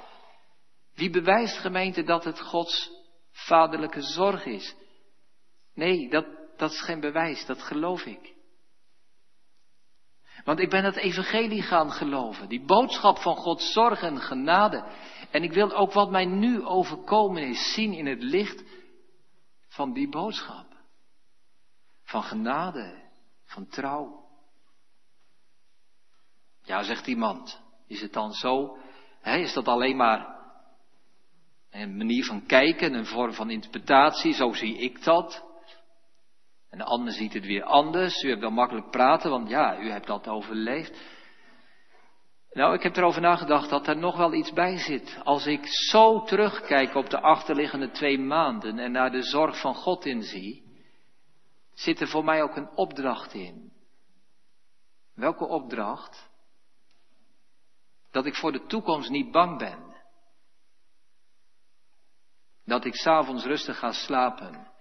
Wie 0.96 1.10
bewijst, 1.10 1.58
gemeente, 1.58 2.04
dat 2.04 2.24
het 2.24 2.40
Gods 2.40 2.92
vaderlijke 3.32 4.02
zorg 4.02 4.46
is? 4.46 4.76
Nee, 5.74 6.10
dat, 6.10 6.26
dat 6.58 6.72
is 6.72 6.82
geen 6.82 7.00
bewijs, 7.00 7.46
dat 7.46 7.62
geloof 7.62 8.06
ik. 8.06 8.34
Want 10.44 10.60
ik 10.60 10.70
ben 10.70 10.84
het 10.84 10.96
evangelie 10.96 11.62
gaan 11.62 11.92
geloven. 11.92 12.50
Die 12.50 12.66
boodschap 12.66 13.18
van 13.18 13.36
Gods 13.36 13.72
zorg 13.72 14.02
en 14.02 14.20
genade. 14.22 14.92
En 15.32 15.44
ik 15.44 15.54
wil 15.54 15.72
ook 15.72 15.94
wat 15.94 16.12
mij 16.12 16.26
nu 16.26 16.66
overkomen 16.66 17.44
is 17.44 17.74
zien 17.74 17.94
in 17.94 18.06
het 18.06 18.24
licht 18.24 18.64
van 19.68 19.94
die 19.94 20.10
boodschap. 20.10 20.66
Van 22.04 22.24
genade, 22.24 23.10
van 23.46 23.68
trouw. 23.68 24.26
Ja, 26.64 26.84
zegt 26.84 27.08
iemand, 27.08 27.62
is 27.88 28.02
het 28.02 28.14
dan 28.14 28.32
zo? 28.32 28.78
Is 29.24 29.54
dat 29.54 29.68
alleen 29.68 29.96
maar 29.96 30.43
een 31.82 31.98
manier 31.98 32.26
van 32.26 32.46
kijken, 32.46 32.94
een 32.94 33.06
vorm 33.06 33.34
van 33.34 33.50
interpretatie? 33.50 34.34
Zo 34.34 34.54
zie 34.54 34.78
ik 34.78 35.04
dat. 35.04 35.44
En 36.70 36.78
de 36.78 36.84
ander 36.84 37.14
ziet 37.14 37.34
het 37.34 37.46
weer 37.46 37.64
anders. 37.64 38.24
U 38.24 38.30
hebt 38.30 38.42
wel 38.42 38.52
makkelijk 38.52 38.90
praten, 38.90 39.30
want 39.30 39.50
ja, 39.50 39.80
u 39.80 39.90
hebt 39.90 40.08
dat 40.08 40.28
overleefd. 40.28 41.02
Nou, 42.52 42.74
ik 42.74 42.84
heb 42.84 42.96
erover 42.96 43.22
nagedacht 43.22 43.70
dat 43.70 43.88
er 43.88 43.98
nog 43.98 44.18
wel 44.18 44.34
iets 44.34 44.54
bij 44.54 44.78
zit. 44.78 45.20
Als 45.24 45.46
ik 45.46 45.62
zo 45.66 46.24
terugkijk 46.24 46.96
op 46.96 47.10
de 47.10 47.22
achterliggende 47.22 47.92
twee 47.92 48.20
maanden 48.20 48.80
en 48.80 48.92
naar 48.92 49.12
de 49.12 49.22
zorg 49.22 49.60
van 49.60 49.76
God 49.76 50.06
inzie, 50.06 50.64
zit 51.74 52.02
er 52.02 52.08
voor 52.08 52.24
mij 52.24 52.44
ook 52.44 52.56
een 52.56 52.70
opdracht 52.76 53.34
in. 53.34 53.72
Welke 55.16 55.46
opdracht? 55.46 56.30
Dat 58.12 58.26
ik 58.26 58.36
voor 58.36 58.52
de 58.52 58.66
toekomst 58.66 59.10
niet 59.10 59.32
bang 59.32 59.58
ben. 59.58 59.93
Dat 62.66 62.86
ik 62.86 62.96
s'avonds 62.96 63.46
rustig 63.46 63.80
ga 63.80 63.92
slapen. 63.92 64.72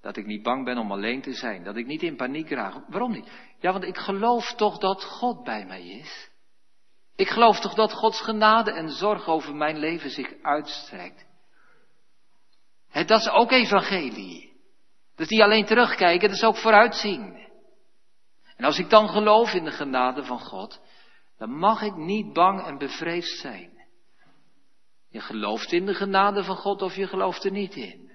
Dat 0.00 0.16
ik 0.16 0.26
niet 0.26 0.42
bang 0.42 0.64
ben 0.64 0.78
om 0.78 0.92
alleen 0.92 1.22
te 1.22 1.32
zijn. 1.32 1.64
Dat 1.64 1.76
ik 1.76 1.86
niet 1.86 2.02
in 2.02 2.16
paniek 2.16 2.50
raak. 2.50 2.74
Waarom 2.88 3.12
niet? 3.12 3.30
Ja, 3.60 3.72
want 3.72 3.84
ik 3.84 3.96
geloof 3.96 4.54
toch 4.54 4.78
dat 4.78 5.04
God 5.04 5.44
bij 5.44 5.66
mij 5.66 5.88
is. 5.88 6.30
Ik 7.16 7.28
geloof 7.28 7.60
toch 7.60 7.74
dat 7.74 7.92
Gods 7.92 8.20
genade 8.20 8.72
en 8.72 8.88
zorg 8.88 9.26
over 9.26 9.54
mijn 9.54 9.78
leven 9.78 10.10
zich 10.10 10.42
uitstrekt. 10.42 11.26
He, 12.88 13.04
dat 13.04 13.20
is 13.20 13.28
ook 13.28 13.50
evangelie. 13.50 14.52
Dat 15.10 15.20
is 15.20 15.28
niet 15.28 15.40
alleen 15.40 15.64
terugkijken, 15.64 16.28
dat 16.28 16.36
is 16.36 16.44
ook 16.44 16.56
vooruitzien. 16.56 17.50
En 18.56 18.64
als 18.64 18.78
ik 18.78 18.90
dan 18.90 19.08
geloof 19.08 19.52
in 19.52 19.64
de 19.64 19.70
genade 19.70 20.24
van 20.24 20.40
God, 20.40 20.80
dan 21.38 21.50
mag 21.50 21.82
ik 21.82 21.96
niet 21.96 22.32
bang 22.32 22.66
en 22.66 22.78
bevreesd 22.78 23.38
zijn. 23.38 23.81
Je 25.12 25.20
gelooft 25.20 25.72
in 25.72 25.86
de 25.86 25.94
genade 25.94 26.44
van 26.44 26.56
God 26.56 26.82
of 26.82 26.96
je 26.96 27.06
gelooft 27.06 27.44
er 27.44 27.50
niet 27.50 27.74
in. 27.74 28.12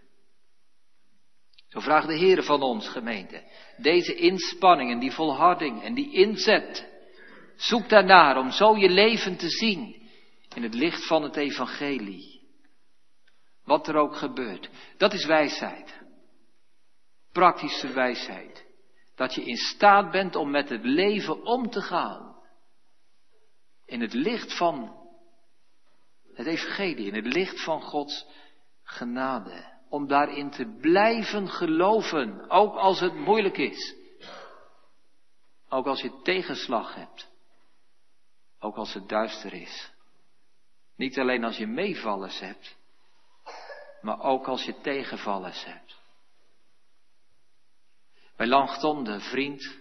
Zo 1.67 1.79
vraagt 1.79 2.07
de 2.07 2.17
Heer 2.17 2.43
van 2.43 2.61
ons, 2.61 2.89
gemeente. 2.89 3.43
Deze 3.77 4.15
inspanning 4.15 4.91
en 4.91 4.99
die 4.99 5.11
volharding 5.11 5.83
en 5.83 5.93
die 5.93 6.13
inzet. 6.13 6.89
Zoek 7.55 7.89
daarnaar 7.89 8.37
om 8.37 8.51
zo 8.51 8.77
je 8.77 8.89
leven 8.89 9.37
te 9.37 9.49
zien 9.49 10.09
in 10.55 10.63
het 10.63 10.73
licht 10.73 11.07
van 11.07 11.23
het 11.23 11.35
evangelie. 11.35 12.41
Wat 13.63 13.87
er 13.87 13.95
ook 13.95 14.15
gebeurt. 14.15 14.69
Dat 14.97 15.13
is 15.13 15.25
wijsheid. 15.25 16.01
Praktische 17.31 17.93
wijsheid. 17.93 18.65
Dat 19.15 19.35
je 19.35 19.43
in 19.43 19.57
staat 19.57 20.11
bent 20.11 20.35
om 20.35 20.51
met 20.51 20.69
het 20.69 20.83
leven 20.83 21.43
om 21.43 21.69
te 21.69 21.81
gaan. 21.81 22.35
In 23.85 24.01
het 24.01 24.13
licht 24.13 24.57
van 24.57 24.96
het 26.37 26.47
evangelie, 26.47 27.07
in 27.07 27.15
het 27.15 27.33
licht 27.33 27.63
van 27.63 27.81
Gods 27.81 28.25
genade 28.83 29.75
om 29.89 30.07
daarin 30.07 30.49
te 30.49 30.77
blijven 30.81 31.49
geloven, 31.49 32.49
ook 32.49 32.75
als 32.75 32.99
het 32.99 33.13
moeilijk 33.13 33.57
is. 33.57 33.95
Ook 35.69 35.85
als 35.85 36.01
je 36.01 36.21
tegenslag 36.23 36.95
hebt. 36.95 37.27
Ook 38.59 38.75
als 38.75 38.93
het 38.93 39.09
duister 39.09 39.53
is. 39.53 39.91
Niet 40.95 41.19
alleen 41.19 41.43
als 41.43 41.57
je 41.57 41.67
meevallers 41.67 42.39
hebt, 42.39 42.75
maar 44.01 44.19
ook 44.19 44.47
als 44.47 44.63
je 44.63 44.81
tegenvallers 44.81 45.65
hebt. 45.65 45.95
Bij 48.35 48.47
Langton, 48.47 49.03
de 49.03 49.19
vriend, 49.19 49.79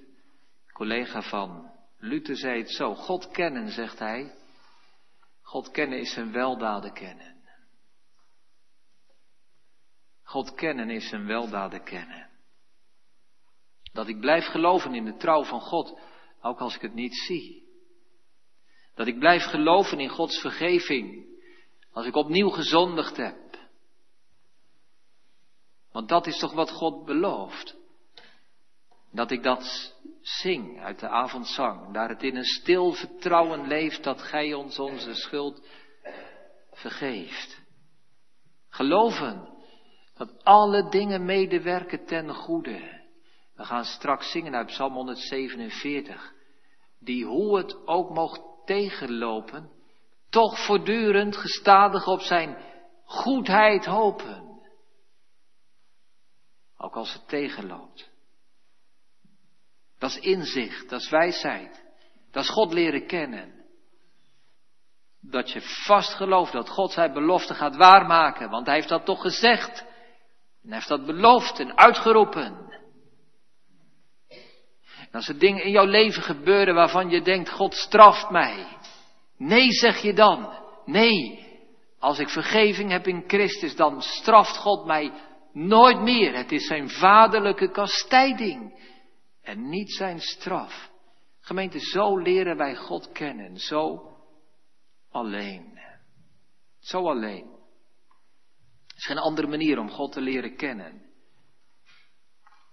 collega 0.72 1.22
van 1.22 1.70
Luther, 1.98 2.36
zei 2.36 2.58
het 2.58 2.70
zo. 2.70 2.94
God 2.94 3.30
kennen, 3.30 3.70
zegt 3.70 3.98
hij. 3.98 4.34
God 5.46 5.70
kennen 5.70 5.98
is 5.98 6.12
zijn 6.12 6.32
weldaden 6.32 6.92
kennen. 6.92 7.34
God 10.22 10.54
kennen 10.54 10.90
is 10.90 11.08
zijn 11.08 11.26
weldaden 11.26 11.84
kennen. 11.84 12.30
Dat 13.92 14.08
ik 14.08 14.20
blijf 14.20 14.44
geloven 14.44 14.94
in 14.94 15.04
de 15.04 15.16
trouw 15.16 15.44
van 15.44 15.60
God, 15.60 16.00
ook 16.40 16.58
als 16.58 16.74
ik 16.74 16.80
het 16.80 16.94
niet 16.94 17.16
zie. 17.16 17.64
Dat 18.94 19.06
ik 19.06 19.18
blijf 19.18 19.42
geloven 19.42 20.00
in 20.00 20.08
Gods 20.08 20.40
vergeving, 20.40 21.26
als 21.90 22.06
ik 22.06 22.14
opnieuw 22.14 22.50
gezondigd 22.50 23.16
heb. 23.16 23.58
Want 25.92 26.08
dat 26.08 26.26
is 26.26 26.38
toch 26.38 26.52
wat 26.52 26.70
God 26.70 27.04
belooft. 27.04 27.76
Dat 29.10 29.30
ik 29.30 29.42
dat 29.42 29.95
zing 30.26 30.80
uit 30.80 31.00
de 31.00 31.08
avondzang, 31.08 31.92
daar 31.92 32.08
het 32.08 32.22
in 32.22 32.36
een 32.36 32.44
stil 32.44 32.92
vertrouwen 32.92 33.66
leeft 33.66 34.04
dat 34.04 34.22
Gij 34.22 34.54
ons 34.54 34.78
onze 34.78 35.14
schuld 35.14 35.66
vergeeft. 36.72 37.60
Geloven 38.68 39.48
dat 40.14 40.44
alle 40.44 40.88
dingen 40.88 41.24
medewerken 41.24 42.04
ten 42.04 42.34
goede. 42.34 43.04
We 43.54 43.64
gaan 43.64 43.84
straks 43.84 44.30
zingen 44.30 44.54
uit 44.54 44.66
Psalm 44.66 44.92
147. 44.92 46.32
Die 46.98 47.24
hoe 47.24 47.56
het 47.56 47.86
ook 47.86 48.10
mocht 48.10 48.40
tegenlopen, 48.64 49.70
toch 50.30 50.64
voortdurend 50.66 51.36
gestadig 51.36 52.06
op 52.06 52.20
zijn 52.20 52.56
goedheid 53.04 53.84
hopen. 53.84 54.60
Ook 56.76 56.96
als 56.96 57.12
het 57.12 57.28
tegenloopt. 57.28 58.15
Dat 59.98 60.10
is 60.10 60.18
inzicht, 60.18 60.90
dat 60.90 61.00
is 61.00 61.10
wijsheid. 61.10 61.84
Dat 62.30 62.42
is 62.42 62.50
God 62.50 62.72
leren 62.72 63.06
kennen. 63.06 63.54
Dat 65.20 65.50
je 65.50 65.60
vast 65.60 66.14
gelooft 66.14 66.52
dat 66.52 66.68
God 66.68 66.92
zijn 66.92 67.12
belofte 67.12 67.54
gaat 67.54 67.76
waarmaken, 67.76 68.50
want 68.50 68.66
hij 68.66 68.74
heeft 68.74 68.88
dat 68.88 69.04
toch 69.04 69.20
gezegd. 69.20 69.80
En 70.62 70.68
hij 70.68 70.74
heeft 70.74 70.88
dat 70.88 71.06
beloofd 71.06 71.58
en 71.58 71.76
uitgeroepen. 71.78 72.66
En 74.98 75.12
als 75.12 75.28
er 75.28 75.38
dingen 75.38 75.64
in 75.64 75.70
jouw 75.70 75.86
leven 75.86 76.22
gebeuren 76.22 76.74
waarvan 76.74 77.10
je 77.10 77.22
denkt, 77.22 77.50
God 77.50 77.74
straft 77.74 78.30
mij. 78.30 78.66
Nee, 79.36 79.70
zeg 79.70 80.02
je 80.02 80.12
dan. 80.12 80.52
Nee. 80.84 81.44
Als 81.98 82.18
ik 82.18 82.28
vergeving 82.28 82.90
heb 82.90 83.06
in 83.06 83.24
Christus, 83.26 83.76
dan 83.76 84.02
straft 84.02 84.56
God 84.56 84.86
mij 84.86 85.12
nooit 85.52 86.00
meer. 86.00 86.34
Het 86.34 86.52
is 86.52 86.66
zijn 86.66 86.90
vaderlijke 86.90 87.70
kastijding 87.70 88.74
en 89.46 89.68
niet 89.68 89.92
zijn 89.92 90.20
straf. 90.20 90.90
Gemeente, 91.40 91.78
zo 91.78 92.18
leren 92.18 92.56
wij 92.56 92.76
God 92.76 93.12
kennen. 93.12 93.56
Zo 93.56 94.12
alleen. 95.10 95.78
Zo 96.78 97.08
alleen. 97.08 97.46
Er 98.86 98.96
is 98.96 99.06
geen 99.06 99.18
andere 99.18 99.46
manier 99.46 99.78
om 99.78 99.90
God 99.90 100.12
te 100.12 100.20
leren 100.20 100.56
kennen. 100.56 101.02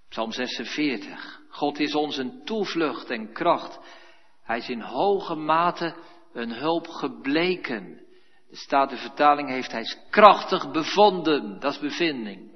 Psalm 0.09 0.31
46. 0.31 1.41
God 1.49 1.79
is 1.79 1.95
ons 1.95 2.17
een 2.17 2.45
toevlucht 2.45 3.09
en 3.09 3.33
kracht. 3.33 3.79
Hij 4.43 4.57
is 4.57 4.69
in 4.69 4.81
hoge 4.81 5.35
mate 5.35 5.95
een 6.33 6.51
hulp 6.51 6.87
gebleken. 6.87 8.05
De 8.49 8.55
Statenvertaling 8.55 9.49
heeft 9.49 9.71
hij 9.71 9.81
is 9.81 9.97
krachtig 10.09 10.71
bevonden. 10.71 11.59
Dat 11.59 11.73
is 11.73 11.79
bevinding. 11.79 12.51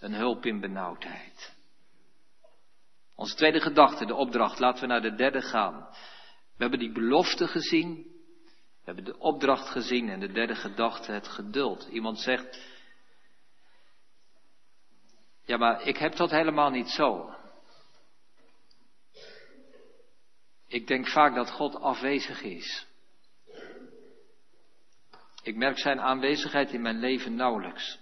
Een 0.00 0.14
hulp 0.14 0.46
in 0.46 0.60
benauwdheid. 0.60 1.49
Onze 3.20 3.34
tweede 3.34 3.60
gedachte, 3.60 4.06
de 4.06 4.14
opdracht, 4.14 4.58
laten 4.58 4.80
we 4.80 4.86
naar 4.86 5.02
de 5.02 5.14
derde 5.14 5.42
gaan. 5.42 5.88
We 6.56 6.56
hebben 6.56 6.78
die 6.78 6.92
belofte 6.92 7.46
gezien. 7.46 7.94
We 8.54 8.84
hebben 8.84 9.04
de 9.04 9.18
opdracht 9.18 9.68
gezien 9.68 10.08
en 10.08 10.20
de 10.20 10.32
derde 10.32 10.54
gedachte, 10.54 11.12
het 11.12 11.28
geduld. 11.28 11.88
Iemand 11.90 12.18
zegt, 12.18 12.66
ja 15.44 15.56
maar 15.56 15.82
ik 15.82 15.96
heb 15.96 16.16
dat 16.16 16.30
helemaal 16.30 16.70
niet 16.70 16.88
zo. 16.88 17.34
Ik 20.66 20.86
denk 20.86 21.08
vaak 21.08 21.34
dat 21.34 21.50
God 21.50 21.76
afwezig 21.76 22.42
is. 22.42 22.86
Ik 25.42 25.56
merk 25.56 25.78
zijn 25.78 26.00
aanwezigheid 26.00 26.72
in 26.72 26.82
mijn 26.82 26.98
leven 26.98 27.34
nauwelijks. 27.34 27.98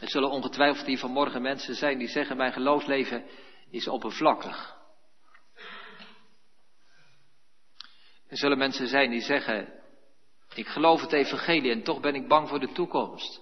Er 0.00 0.10
zullen 0.10 0.30
ongetwijfeld 0.30 0.86
hier 0.86 0.98
vanmorgen 0.98 1.42
mensen 1.42 1.74
zijn 1.74 1.98
die 1.98 2.08
zeggen: 2.08 2.36
Mijn 2.36 2.52
geloofsleven 2.52 3.24
is 3.76 3.88
oppervlakkig. 3.88 4.76
Er 8.26 8.36
zullen 8.36 8.58
mensen 8.58 8.88
zijn 8.88 9.10
die 9.10 9.20
zeggen: 9.20 9.82
Ik 10.54 10.66
geloof 10.66 11.00
het 11.00 11.12
Evangelie 11.12 11.72
en 11.72 11.82
toch 11.82 12.00
ben 12.00 12.14
ik 12.14 12.28
bang 12.28 12.48
voor 12.48 12.60
de 12.60 12.72
toekomst. 12.72 13.40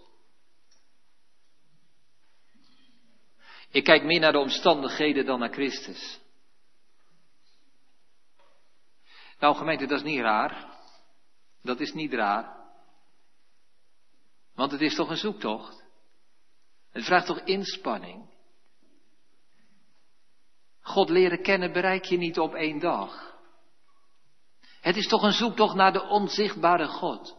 Ik 3.70 3.84
kijk 3.84 4.02
meer 4.02 4.20
naar 4.20 4.32
de 4.32 4.38
omstandigheden 4.38 5.26
dan 5.26 5.38
naar 5.38 5.52
Christus. 5.52 6.20
Nou, 9.38 9.56
gemeente, 9.56 9.86
dat 9.86 9.98
is 9.98 10.04
niet 10.04 10.20
raar. 10.20 10.78
Dat 11.62 11.80
is 11.80 11.92
niet 11.92 12.12
raar. 12.12 12.62
Want 14.54 14.72
het 14.72 14.80
is 14.80 14.94
toch 14.94 15.10
een 15.10 15.16
zoektocht. 15.16 15.84
Het 16.90 17.04
vraagt 17.04 17.26
toch 17.26 17.40
inspanning. 17.40 18.33
God 20.84 21.08
leren 21.08 21.42
kennen 21.42 21.72
bereik 21.72 22.04
je 22.04 22.16
niet 22.16 22.38
op 22.38 22.54
één 22.54 22.78
dag. 22.78 23.32
Het 24.80 24.96
is 24.96 25.08
toch 25.08 25.22
een 25.22 25.32
zoektocht 25.32 25.74
naar 25.74 25.92
de 25.92 26.02
onzichtbare 26.02 26.86
God. 26.86 27.36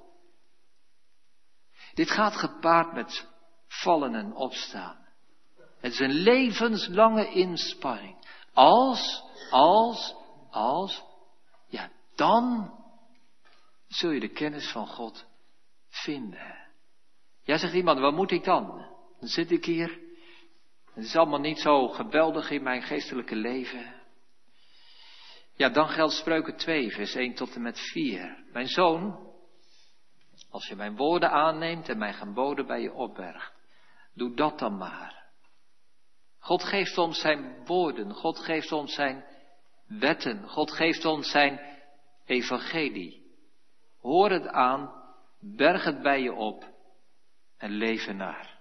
Dit 1.93 2.11
gaat 2.11 2.35
gepaard 2.35 2.93
met 2.93 3.27
vallen 3.67 4.15
en 4.15 4.35
opstaan. 4.35 5.07
Het 5.79 5.93
is 5.93 5.99
een 5.99 6.13
levenslange 6.13 7.31
inspanning. 7.31 8.27
Als, 8.53 9.23
als, 9.49 10.15
als, 10.49 11.03
ja, 11.67 11.89
dan 12.15 12.73
zul 13.87 14.09
je 14.09 14.19
de 14.19 14.29
kennis 14.29 14.71
van 14.71 14.87
God 14.87 15.25
vinden. 15.89 16.67
Ja, 17.43 17.57
zegt 17.57 17.73
iemand, 17.73 17.99
wat 17.99 18.13
moet 18.13 18.31
ik 18.31 18.43
dan? 18.43 18.67
Dan 19.19 19.29
zit 19.29 19.51
ik 19.51 19.65
hier 19.65 20.04
het 20.95 21.03
is 21.03 21.15
allemaal 21.15 21.39
niet 21.39 21.59
zo 21.59 21.87
geweldig 21.87 22.49
in 22.49 22.63
mijn 22.63 22.81
geestelijke 22.81 23.35
leven. 23.35 23.93
Ja, 25.55 25.69
dan 25.69 25.87
geldt 25.87 26.13
spreuken 26.13 26.55
2, 26.55 26.91
vers 26.91 27.15
1 27.15 27.33
tot 27.33 27.55
en 27.55 27.61
met 27.61 27.79
4. 27.79 28.43
Mijn 28.51 28.67
zoon, 28.67 29.33
als 30.49 30.67
je 30.67 30.75
mijn 30.75 30.95
woorden 30.95 31.31
aanneemt 31.31 31.89
en 31.89 31.97
mijn 31.97 32.13
geboden 32.13 32.65
bij 32.65 32.81
je 32.81 32.93
opbergt, 32.93 33.53
doe 34.13 34.35
dat 34.35 34.59
dan 34.59 34.77
maar. 34.77 35.23
God 36.39 36.63
geeft 36.63 36.97
ons 36.97 37.19
zijn 37.19 37.65
woorden, 37.65 38.13
God 38.13 38.39
geeft 38.39 38.71
ons 38.71 38.93
zijn 38.93 39.25
wetten, 39.87 40.47
God 40.47 40.71
geeft 40.71 41.05
ons 41.05 41.31
zijn 41.31 41.59
evangelie. 42.25 43.25
Hoor 44.01 44.31
het 44.31 44.47
aan, 44.47 45.03
berg 45.39 45.83
het 45.83 46.01
bij 46.01 46.21
je 46.21 46.33
op 46.33 46.73
en 47.57 47.71
leef 47.71 48.13
naar. 48.13 48.54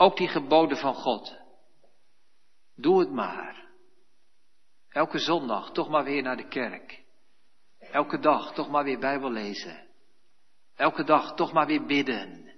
Ook 0.00 0.16
die 0.16 0.28
geboden 0.28 0.76
van 0.76 0.94
God. 0.94 1.38
Doe 2.76 3.00
het 3.00 3.10
maar. 3.10 3.68
Elke 4.88 5.18
zondag 5.18 5.70
toch 5.72 5.88
maar 5.88 6.04
weer 6.04 6.22
naar 6.22 6.36
de 6.36 6.48
kerk. 6.48 7.02
Elke 7.78 8.18
dag 8.18 8.52
toch 8.54 8.68
maar 8.70 8.84
weer 8.84 8.98
Bijbel 8.98 9.30
lezen. 9.30 9.86
Elke 10.76 11.04
dag 11.04 11.34
toch 11.34 11.52
maar 11.52 11.66
weer 11.66 11.86
bidden. 11.86 12.52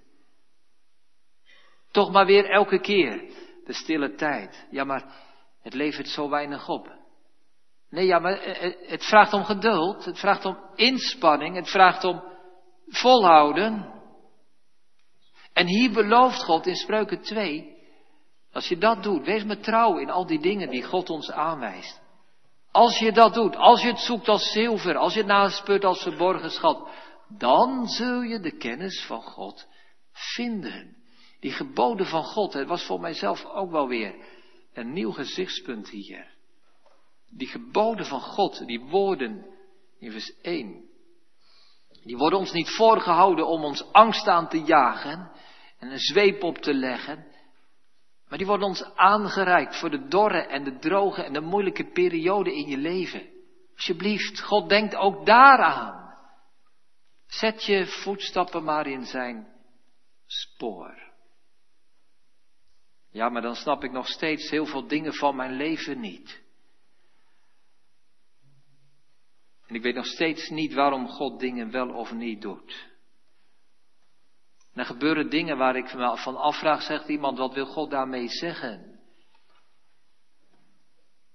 Toch 1.91 2.11
maar 2.11 2.25
weer 2.25 2.49
elke 2.49 2.79
keer 2.79 3.33
de 3.65 3.73
stille 3.73 4.15
tijd. 4.15 4.67
Ja, 4.69 4.83
maar 4.83 5.15
het 5.61 5.73
levert 5.73 6.07
zo 6.07 6.29
weinig 6.29 6.69
op. 6.69 6.95
Nee, 7.89 8.05
ja, 8.05 8.19
maar 8.19 8.41
het 8.87 9.05
vraagt 9.05 9.33
om 9.33 9.43
geduld. 9.43 10.05
Het 10.05 10.19
vraagt 10.19 10.45
om 10.45 10.57
inspanning. 10.75 11.55
Het 11.55 11.69
vraagt 11.69 12.03
om 12.03 12.23
volhouden. 12.87 14.01
En 15.53 15.67
hier 15.67 15.91
belooft 15.91 16.43
God 16.43 16.67
in 16.67 16.75
Spreuken 16.75 17.21
2, 17.21 17.77
als 18.51 18.67
je 18.67 18.77
dat 18.77 19.03
doet, 19.03 19.25
wees 19.25 19.43
me 19.43 19.59
trouw 19.59 19.97
in 19.97 20.09
al 20.09 20.25
die 20.25 20.39
dingen 20.39 20.69
die 20.69 20.83
God 20.83 21.09
ons 21.09 21.31
aanwijst. 21.31 22.01
Als 22.71 22.99
je 22.99 23.11
dat 23.11 23.33
doet, 23.33 23.55
als 23.55 23.81
je 23.81 23.87
het 23.87 23.99
zoekt 23.99 24.27
als 24.27 24.51
zilver, 24.51 24.97
als 24.97 25.13
je 25.13 25.19
het 25.19 25.27
naspeurt 25.27 25.85
als 25.85 26.01
verborgen 26.01 26.51
schat, 26.51 26.89
dan 27.27 27.87
zul 27.87 28.21
je 28.21 28.39
de 28.39 28.57
kennis 28.57 29.05
van 29.05 29.21
God 29.21 29.67
vinden. 30.11 30.95
Die 31.39 31.51
geboden 31.51 32.05
van 32.05 32.23
God, 32.23 32.53
het 32.53 32.67
was 32.67 32.85
voor 32.85 32.99
mijzelf 32.99 33.45
ook 33.45 33.71
wel 33.71 33.87
weer 33.87 34.15
een 34.73 34.93
nieuw 34.93 35.11
gezichtspunt 35.11 35.89
hier. 35.89 36.27
Die 37.29 37.47
geboden 37.47 38.05
van 38.05 38.21
God, 38.21 38.67
die 38.67 38.79
woorden 38.79 39.45
in 39.99 40.11
vers 40.11 40.41
1, 40.41 40.89
die 42.03 42.17
worden 42.17 42.39
ons 42.39 42.51
niet 42.51 42.69
voorgehouden 42.69 43.47
om 43.47 43.63
ons 43.63 43.91
angst 43.91 44.27
aan 44.27 44.49
te 44.49 44.61
jagen 44.61 45.31
en 45.79 45.91
een 45.91 45.99
zweep 45.99 46.43
op 46.43 46.57
te 46.57 46.73
leggen, 46.73 47.31
maar 48.27 48.37
die 48.37 48.47
worden 48.47 48.67
ons 48.67 48.95
aangereikt 48.95 49.79
voor 49.79 49.89
de 49.89 50.07
dorre 50.07 50.41
en 50.41 50.63
de 50.63 50.77
droge 50.79 51.23
en 51.23 51.33
de 51.33 51.41
moeilijke 51.41 51.91
periode 51.91 52.55
in 52.55 52.69
je 52.69 52.77
leven. 52.77 53.29
Alsjeblieft, 53.75 54.41
God 54.41 54.69
denkt 54.69 54.95
ook 54.95 55.25
daaraan. 55.25 56.15
Zet 57.27 57.65
je 57.65 57.85
voetstappen 57.85 58.63
maar 58.63 58.87
in 58.87 59.05
zijn 59.05 59.47
spoor. 60.25 61.11
Ja, 63.11 63.29
maar 63.29 63.41
dan 63.41 63.55
snap 63.55 63.83
ik 63.83 63.91
nog 63.91 64.07
steeds 64.07 64.49
heel 64.49 64.65
veel 64.65 64.87
dingen 64.87 65.13
van 65.13 65.35
mijn 65.35 65.55
leven 65.55 65.99
niet. 65.99 66.42
En 69.67 69.75
ik 69.75 69.81
weet 69.81 69.95
nog 69.95 70.05
steeds 70.05 70.49
niet 70.49 70.73
waarom 70.73 71.07
God 71.07 71.39
dingen 71.39 71.71
wel 71.71 71.89
of 71.89 72.11
niet 72.11 72.41
doet. 72.41 72.91
Dan 74.73 74.85
gebeuren 74.85 75.29
dingen 75.29 75.57
waar 75.57 75.75
ik 75.75 75.93
me 75.93 76.17
van 76.17 76.37
afvraag, 76.37 76.81
zegt 76.81 77.07
iemand, 77.07 77.37
wat 77.37 77.53
wil 77.53 77.65
God 77.65 77.91
daarmee 77.91 78.27
zeggen? 78.27 78.99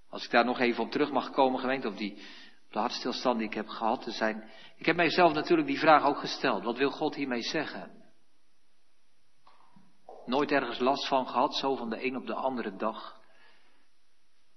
Als 0.08 0.24
ik 0.24 0.30
daar 0.30 0.44
nog 0.44 0.58
even 0.58 0.84
op 0.84 0.90
terug 0.90 1.10
mag 1.10 1.30
komen, 1.30 1.60
gemeente, 1.60 1.88
op 1.88 1.96
die 1.96 2.12
op 2.68 2.74
de 2.74 2.78
hartstilstand 2.78 3.38
die 3.38 3.46
ik 3.46 3.54
heb 3.54 3.68
gehad 3.68 4.02
te 4.02 4.10
zijn. 4.10 4.50
Ik 4.76 4.86
heb 4.86 4.96
mijzelf 4.96 5.32
natuurlijk 5.32 5.68
die 5.68 5.78
vraag 5.78 6.04
ook 6.04 6.18
gesteld. 6.18 6.64
Wat 6.64 6.76
wil 6.76 6.90
God 6.90 7.14
hiermee 7.14 7.42
zeggen? 7.42 7.90
Nooit 10.26 10.50
ergens 10.50 10.78
last 10.78 11.08
van 11.08 11.26
gehad, 11.26 11.56
zo 11.56 11.76
van 11.76 11.90
de 11.90 12.04
een 12.04 12.16
op 12.16 12.26
de 12.26 12.34
andere 12.34 12.76
dag. 12.76 13.20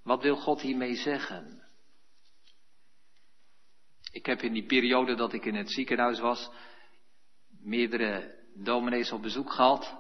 Wat 0.04 0.22
wil 0.22 0.36
God 0.36 0.62
hiermee 0.62 0.96
zeggen? 0.96 1.61
Ik 4.12 4.26
heb 4.26 4.42
in 4.42 4.54
die 4.54 4.66
periode 4.66 5.16
dat 5.16 5.34
ik 5.34 5.46
in 5.46 5.56
het 5.56 5.72
ziekenhuis 5.72 6.20
was, 6.20 6.52
meerdere 7.50 8.40
dominees 8.54 9.12
op 9.12 9.22
bezoek 9.22 9.52
gehad. 9.52 9.98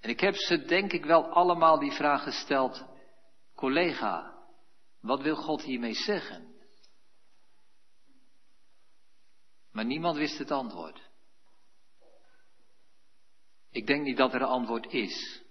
En 0.00 0.10
ik 0.10 0.20
heb 0.20 0.34
ze 0.34 0.64
denk 0.64 0.92
ik 0.92 1.04
wel 1.04 1.26
allemaal 1.26 1.78
die 1.78 1.92
vraag 1.92 2.22
gesteld. 2.22 2.84
Collega, 3.54 4.38
wat 5.00 5.22
wil 5.22 5.36
God 5.36 5.62
hiermee 5.62 5.94
zeggen? 5.94 6.54
Maar 9.72 9.84
niemand 9.84 10.16
wist 10.16 10.38
het 10.38 10.50
antwoord. 10.50 11.10
Ik 13.70 13.86
denk 13.86 14.04
niet 14.04 14.16
dat 14.16 14.34
er 14.34 14.40
een 14.40 14.48
antwoord 14.48 14.92
is. 14.92 15.42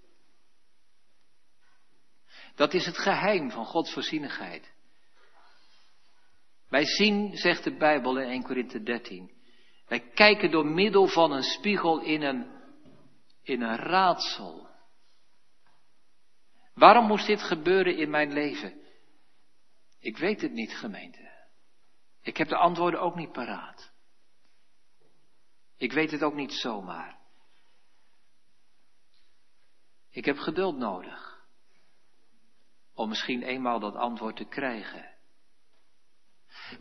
Dat 2.54 2.74
is 2.74 2.86
het 2.86 2.98
geheim 2.98 3.50
van 3.50 3.64
Gods 3.64 3.92
voorzienigheid. 3.92 4.71
Wij 6.72 6.84
zien, 6.84 7.36
zegt 7.36 7.64
de 7.64 7.76
Bijbel 7.76 8.18
in 8.18 8.28
1 8.28 8.42
Korinthe 8.42 8.82
13, 8.82 9.30
wij 9.86 10.00
kijken 10.00 10.50
door 10.50 10.66
middel 10.66 11.06
van 11.06 11.32
een 11.32 11.42
spiegel 11.42 12.00
in 12.00 12.22
een, 12.22 12.50
in 13.42 13.62
een 13.62 13.76
raadsel. 13.76 14.68
Waarom 16.74 17.06
moest 17.06 17.26
dit 17.26 17.42
gebeuren 17.42 17.96
in 17.96 18.10
mijn 18.10 18.32
leven? 18.32 18.80
Ik 19.98 20.16
weet 20.16 20.40
het 20.40 20.52
niet, 20.52 20.72
gemeente. 20.72 21.30
Ik 22.22 22.36
heb 22.36 22.48
de 22.48 22.56
antwoorden 22.56 23.00
ook 23.00 23.14
niet 23.14 23.32
paraat. 23.32 23.92
Ik 25.76 25.92
weet 25.92 26.10
het 26.10 26.22
ook 26.22 26.34
niet 26.34 26.52
zomaar. 26.52 27.18
Ik 30.10 30.24
heb 30.24 30.36
geduld 30.36 30.76
nodig. 30.76 31.46
Om 32.94 33.08
misschien 33.08 33.42
eenmaal 33.42 33.80
dat 33.80 33.94
antwoord 33.94 34.36
te 34.36 34.44
krijgen. 34.44 35.11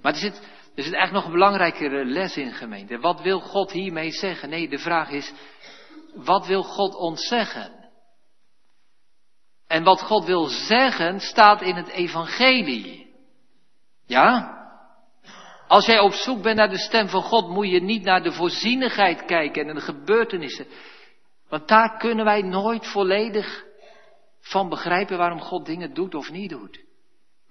Maar 0.01 0.13
er 0.13 0.19
zit, 0.19 0.35
er 0.75 0.83
zit 0.83 0.93
eigenlijk 0.93 1.11
nog 1.11 1.25
een 1.25 1.39
belangrijkere 1.39 2.05
les 2.05 2.37
in, 2.37 2.51
gemeente. 2.51 2.99
Wat 2.99 3.21
wil 3.21 3.39
God 3.39 3.71
hiermee 3.71 4.11
zeggen? 4.11 4.49
Nee, 4.49 4.69
de 4.69 4.77
vraag 4.77 5.09
is, 5.09 5.33
wat 6.15 6.47
wil 6.47 6.63
God 6.63 6.95
ons 6.95 7.27
zeggen? 7.27 7.89
En 9.67 9.83
wat 9.83 10.01
God 10.01 10.25
wil 10.25 10.45
zeggen 10.45 11.19
staat 11.19 11.61
in 11.61 11.75
het 11.75 11.87
evangelie. 11.87 13.15
Ja? 14.05 14.59
Als 15.67 15.85
jij 15.85 15.99
op 15.99 16.13
zoek 16.13 16.41
bent 16.41 16.57
naar 16.57 16.69
de 16.69 16.77
stem 16.77 17.07
van 17.07 17.21
God, 17.21 17.49
moet 17.49 17.69
je 17.69 17.81
niet 17.81 18.03
naar 18.03 18.23
de 18.23 18.31
voorzienigheid 18.31 19.25
kijken 19.25 19.67
en 19.67 19.75
de 19.75 19.81
gebeurtenissen. 19.81 20.67
Want 21.49 21.67
daar 21.67 21.97
kunnen 21.97 22.25
wij 22.25 22.41
nooit 22.41 22.87
volledig 22.87 23.65
van 24.39 24.69
begrijpen 24.69 25.17
waarom 25.17 25.41
God 25.41 25.65
dingen 25.65 25.93
doet 25.93 26.15
of 26.15 26.31
niet 26.31 26.49
doet. 26.49 26.79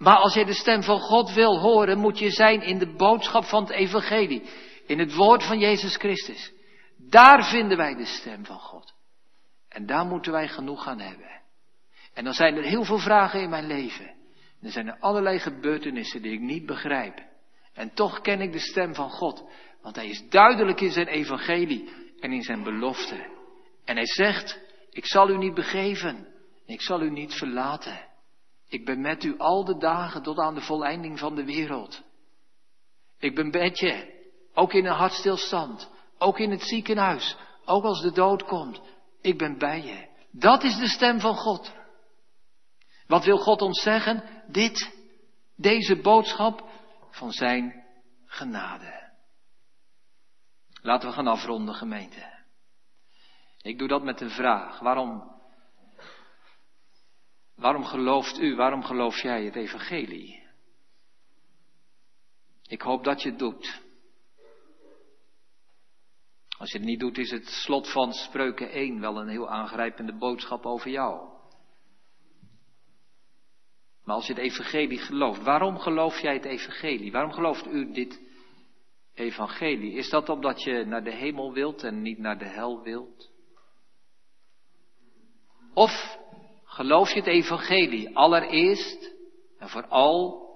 Maar 0.01 0.17
als 0.17 0.35
je 0.35 0.45
de 0.45 0.55
stem 0.55 0.83
van 0.83 1.01
God 1.01 1.33
wil 1.33 1.59
horen, 1.59 1.99
moet 1.99 2.19
je 2.19 2.31
zijn 2.31 2.63
in 2.63 2.79
de 2.79 2.95
boodschap 2.97 3.45
van 3.45 3.63
het 3.63 3.73
evangelie. 3.73 4.43
In 4.87 4.99
het 4.99 5.15
woord 5.15 5.45
van 5.45 5.59
Jezus 5.59 5.97
Christus. 5.97 6.53
Daar 6.97 7.45
vinden 7.45 7.77
wij 7.77 7.95
de 7.95 8.05
stem 8.05 8.45
van 8.45 8.59
God. 8.59 8.95
En 9.69 9.87
daar 9.87 10.07
moeten 10.07 10.33
wij 10.33 10.49
genoeg 10.49 10.87
aan 10.87 11.01
hebben. 11.01 11.41
En 12.15 12.25
dan 12.25 12.33
zijn 12.33 12.57
er 12.57 12.63
heel 12.63 12.85
veel 12.85 12.99
vragen 12.99 13.41
in 13.41 13.51
mijn 13.51 13.67
leven. 13.67 14.07
En 14.61 14.67
er 14.67 14.71
zijn 14.71 14.87
er 14.87 14.99
allerlei 15.01 15.39
gebeurtenissen 15.39 16.23
die 16.23 16.33
ik 16.33 16.41
niet 16.41 16.67
begrijp. 16.67 17.23
En 17.75 17.95
toch 17.95 18.21
ken 18.21 18.41
ik 18.41 18.53
de 18.53 18.59
stem 18.59 18.95
van 18.95 19.11
God. 19.11 19.45
Want 19.83 19.97
hij 19.97 20.09
is 20.09 20.29
duidelijk 20.29 20.81
in 20.81 20.93
zijn 20.93 21.09
evangelie 21.09 21.93
en 22.21 22.33
in 22.33 22.43
zijn 22.43 22.63
belofte. 22.63 23.27
En 23.85 23.97
hij 23.97 24.07
zegt, 24.07 24.61
ik 24.91 25.07
zal 25.07 25.31
u 25.31 25.37
niet 25.37 25.55
begeven. 25.55 26.27
Ik 26.67 26.81
zal 26.81 27.03
u 27.03 27.11
niet 27.11 27.35
verlaten. 27.35 28.09
Ik 28.71 28.85
ben 28.85 29.01
met 29.01 29.25
u 29.25 29.39
al 29.39 29.65
de 29.65 29.77
dagen 29.77 30.23
tot 30.23 30.39
aan 30.39 30.55
de 30.55 30.61
voleinding 30.61 31.19
van 31.19 31.35
de 31.35 31.45
wereld. 31.45 32.03
Ik 33.19 33.35
ben 33.35 33.51
met 33.51 33.79
je, 33.79 34.19
ook 34.55 34.73
in 34.73 34.87
een 34.87 34.95
hartstilstand, 34.95 35.91
ook 36.19 36.39
in 36.39 36.51
het 36.51 36.63
ziekenhuis, 36.63 37.37
ook 37.65 37.85
als 37.85 38.03
de 38.03 38.13
dood 38.13 38.45
komt. 38.45 38.81
Ik 39.21 39.39
ben 39.39 39.59
bij 39.59 39.83
je. 39.83 40.09
Dat 40.31 40.63
is 40.63 40.77
de 40.77 40.89
stem 40.89 41.21
van 41.21 41.35
God. 41.35 41.73
Wat 43.07 43.25
wil 43.25 43.39
God 43.39 43.63
ons 43.63 43.83
zeggen? 43.83 44.43
Dit, 44.47 44.97
deze 45.57 46.01
boodschap 46.01 46.69
van 47.11 47.31
zijn 47.31 47.85
genade. 48.27 49.13
Laten 50.83 51.09
we 51.09 51.15
gaan 51.15 51.27
afronden, 51.27 51.75
gemeente. 51.75 52.39
Ik 53.63 53.79
doe 53.79 53.89
dat 53.89 54.03
met 54.03 54.21
een 54.21 54.31
vraag. 54.31 54.79
Waarom 54.79 55.40
Waarom 57.61 57.85
gelooft 57.85 58.39
u, 58.39 58.57
waarom 58.57 58.83
geloof 58.83 59.23
jij 59.23 59.45
het 59.45 59.57
evangelie? 59.57 60.49
Ik 62.67 62.81
hoop 62.81 63.05
dat 63.05 63.23
je 63.23 63.29
het 63.29 63.39
doet. 63.39 63.83
Als 66.59 66.73
je 66.73 66.79
het 66.79 66.87
niet 66.87 67.01
doet, 67.01 67.19
is 67.19 67.31
het 67.31 67.47
slot 67.47 67.93
van 67.93 68.13
Spreuken 68.13 68.71
1 68.71 69.01
wel 69.01 69.21
een 69.21 69.29
heel 69.29 69.51
aangrijpende 69.51 70.17
boodschap 70.17 70.67
over 70.67 70.91
jou. 70.91 71.29
Maar 74.05 74.15
als 74.15 74.27
je 74.27 74.33
het 74.33 74.43
evangelie 74.43 74.99
gelooft, 74.99 75.43
waarom 75.43 75.79
geloof 75.79 76.21
jij 76.21 76.35
het 76.35 76.45
evangelie? 76.45 77.13
Waarom 77.13 77.33
gelooft 77.33 77.67
u 77.67 77.93
dit 77.93 78.21
evangelie? 79.15 79.93
Is 79.93 80.11
dat 80.11 80.29
omdat 80.29 80.63
je 80.63 80.85
naar 80.85 81.05
de 81.05 81.15
hemel 81.15 81.53
wilt 81.53 81.83
en 81.83 82.03
niet 82.03 82.19
naar 82.19 82.39
de 82.39 82.49
hel 82.49 82.83
wilt? 82.83 83.31
Of 85.75 86.20
Geloof 86.71 87.09
je 87.09 87.17
het 87.17 87.27
evangelie 87.27 88.17
allereerst 88.17 89.13
en 89.59 89.69
vooral 89.69 90.49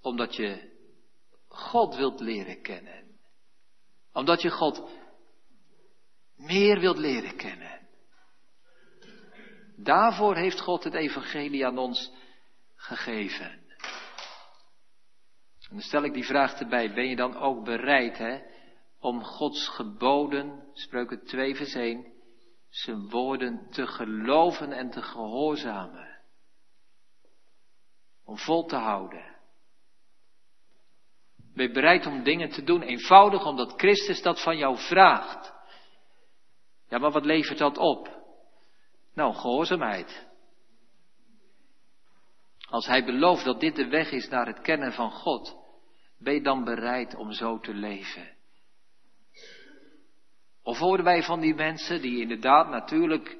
omdat 0.00 0.36
je 0.36 0.70
God 1.48 1.96
wilt 1.96 2.20
leren 2.20 2.62
kennen. 2.62 3.18
Omdat 4.12 4.42
je 4.42 4.50
God 4.50 4.90
meer 6.36 6.80
wilt 6.80 6.98
leren 6.98 7.36
kennen. 7.36 7.88
Daarvoor 9.76 10.36
heeft 10.36 10.60
God 10.60 10.84
het 10.84 10.94
evangelie 10.94 11.66
aan 11.66 11.78
ons 11.78 12.12
gegeven. 12.74 13.50
En 15.68 15.76
dan 15.76 15.80
stel 15.80 16.04
ik 16.04 16.12
die 16.12 16.24
vraag 16.24 16.60
erbij, 16.60 16.92
ben 16.94 17.08
je 17.08 17.16
dan 17.16 17.36
ook 17.36 17.64
bereid 17.64 18.18
hè, 18.18 18.40
om 18.98 19.24
Gods 19.24 19.68
geboden, 19.68 20.70
spreuken 20.72 21.24
2 21.24 21.56
vers 21.56 21.74
1, 21.74 22.09
zijn 22.70 23.08
woorden 23.08 23.70
te 23.70 23.86
geloven 23.86 24.72
en 24.72 24.90
te 24.90 25.02
gehoorzamen. 25.02 26.18
Om 28.24 28.38
vol 28.38 28.64
te 28.64 28.76
houden. 28.76 29.36
Ben 31.54 31.66
je 31.66 31.72
bereid 31.72 32.06
om 32.06 32.22
dingen 32.22 32.50
te 32.50 32.62
doen, 32.62 32.82
eenvoudig 32.82 33.46
omdat 33.46 33.72
Christus 33.76 34.22
dat 34.22 34.42
van 34.42 34.56
jou 34.56 34.78
vraagt. 34.78 35.52
Ja, 36.88 36.98
maar 36.98 37.10
wat 37.10 37.24
levert 37.24 37.58
dat 37.58 37.78
op? 37.78 38.18
Nou, 39.14 39.34
gehoorzaamheid. 39.34 40.28
Als 42.68 42.86
hij 42.86 43.04
belooft 43.04 43.44
dat 43.44 43.60
dit 43.60 43.76
de 43.76 43.88
weg 43.88 44.10
is 44.10 44.28
naar 44.28 44.46
het 44.46 44.60
kennen 44.60 44.92
van 44.92 45.10
God, 45.10 45.56
ben 46.18 46.34
je 46.34 46.42
dan 46.42 46.64
bereid 46.64 47.14
om 47.14 47.32
zo 47.32 47.58
te 47.58 47.74
leven? 47.74 48.38
Of 50.70 50.78
horen 50.78 51.04
wij 51.04 51.22
van 51.22 51.40
die 51.40 51.54
mensen 51.54 52.00
die 52.00 52.20
inderdaad 52.20 52.68
natuurlijk 52.68 53.38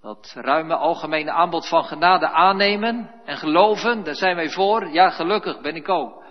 Dat 0.00 0.32
ruime 0.34 0.76
algemene 0.76 1.30
aanbod 1.30 1.68
van 1.68 1.84
genade 1.84 2.28
aannemen 2.28 3.20
en 3.24 3.36
geloven, 3.36 4.04
daar 4.04 4.14
zijn 4.14 4.36
wij 4.36 4.50
voor. 4.50 4.88
Ja, 4.88 5.10
gelukkig 5.10 5.60
ben 5.60 5.74
ik 5.74 5.88
ook. 5.88 6.24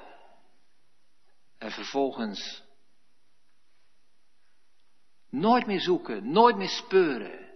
En 1.58 1.72
vervolgens 1.72 2.64
nooit 5.30 5.66
meer 5.66 5.82
zoeken, 5.82 6.32
nooit 6.32 6.56
meer 6.56 6.70
speuren. 6.70 7.50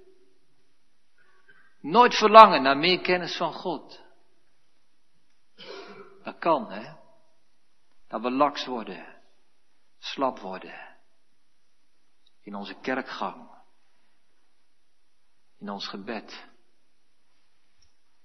Nooit 1.81 2.15
verlangen 2.15 2.61
naar 2.61 2.77
meer 2.77 3.01
kennis 3.01 3.37
van 3.37 3.53
God. 3.53 4.03
Dat 6.23 6.37
kan, 6.37 6.71
hè? 6.71 6.93
Dat 8.07 8.21
we 8.21 8.31
laks 8.31 8.65
worden, 8.65 9.05
slap 9.99 10.39
worden. 10.39 10.84
In 12.45 12.55
onze 12.55 12.75
kerkgang. 12.81 13.49
In 15.57 15.69
ons 15.69 15.87
gebed. 15.87 16.47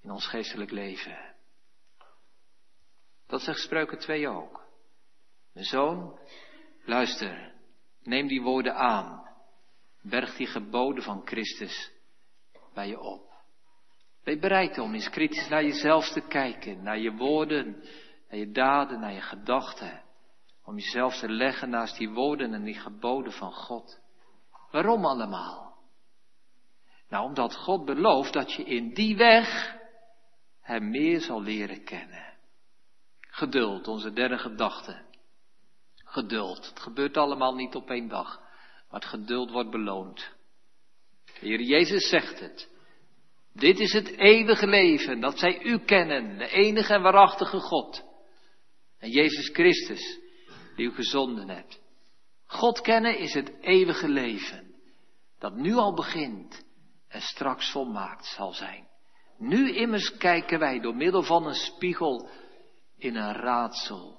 In 0.01 0.11
ons 0.11 0.27
geestelijk 0.27 0.71
leven. 0.71 1.35
Dat 3.27 3.41
zegt 3.41 3.59
Spreuken 3.59 3.99
2 3.99 4.29
ook. 4.29 4.67
Mijn 5.53 5.67
zoon, 5.67 6.19
luister, 6.85 7.55
neem 8.03 8.27
die 8.27 8.43
woorden 8.43 8.75
aan. 8.75 9.29
Berg 10.03 10.37
die 10.37 10.47
geboden 10.47 11.03
van 11.03 11.27
Christus 11.27 11.93
bij 12.75 12.89
je 12.89 13.01
op. 13.01 13.31
Ben 14.25 14.41
bereid 14.41 14.79
om 14.79 14.95
eens 14.95 15.11
kritisch 15.11 15.49
naar 15.49 15.65
jezelf 15.65 16.09
te 16.09 16.21
kijken, 16.21 16.83
naar 16.83 16.99
je 16.99 17.13
woorden, 17.13 17.83
naar 18.29 18.39
je 18.39 18.51
daden, 18.51 19.01
naar 19.01 19.13
je 19.13 19.21
gedachten. 19.21 20.03
Om 20.65 20.75
jezelf 20.75 21.19
te 21.19 21.29
leggen 21.29 21.71
naast 21.71 21.97
die 21.97 22.11
woorden 22.11 22.55
en 22.55 22.63
die 22.63 22.79
geboden 22.79 23.33
van 23.33 23.53
God. 23.53 24.01
Waarom 24.71 25.05
allemaal? 25.05 25.79
Nou, 27.09 27.25
omdat 27.25 27.57
God 27.57 27.85
belooft 27.85 28.33
dat 28.33 28.53
je 28.53 28.65
in 28.65 28.95
die 28.95 29.17
weg 29.17 29.79
Hem 30.61 30.91
meer 30.91 31.21
zal 31.21 31.43
leren 31.43 31.85
kennen. 31.85 32.39
Geduld, 33.21 33.89
onze 33.89 34.13
derde 34.13 34.39
gedachte. 34.39 35.03
Geduld. 36.05 36.69
Het 36.69 36.81
gebeurt 36.81 37.17
allemaal 37.17 37.55
niet 37.55 37.75
op 37.75 37.91
één 37.91 38.09
dag, 38.09 38.39
maar 38.91 39.01
het 39.01 39.09
geduld 39.09 39.51
wordt 39.51 39.71
beloond. 39.71 40.33
De 41.25 41.47
Heer 41.47 41.61
Jezus 41.61 42.09
zegt 42.09 42.41
het. 42.41 42.69
Dit 43.53 43.79
is 43.79 43.93
het 43.93 44.17
eeuwige 44.17 44.67
leven, 44.67 45.21
dat 45.21 45.39
zij 45.39 45.63
u 45.63 45.79
kennen, 45.79 46.39
de 46.39 46.49
enige 46.49 46.95
en 46.95 47.03
waarachtige 47.03 47.59
God. 47.59 48.05
En 48.99 49.11
Jezus 49.11 49.49
Christus, 49.49 50.19
die 50.77 50.87
u 50.87 50.95
gezonden 50.95 51.49
hebt. 51.49 51.80
God 52.51 52.81
kennen 52.81 53.19
is 53.19 53.35
het 53.35 53.53
eeuwige 53.61 54.09
leven, 54.09 54.75
dat 55.39 55.55
nu 55.55 55.75
al 55.75 55.95
begint 55.95 56.65
en 57.09 57.21
straks 57.21 57.71
volmaakt 57.71 58.27
zal 58.27 58.53
zijn. 58.53 58.89
Nu 59.39 59.75
immers 59.75 60.17
kijken 60.17 60.59
wij 60.59 60.81
door 60.81 60.95
middel 60.95 61.23
van 61.23 61.47
een 61.47 61.55
spiegel 61.55 62.29
in 62.97 63.17
een 63.17 63.33
raadsel. 63.33 64.19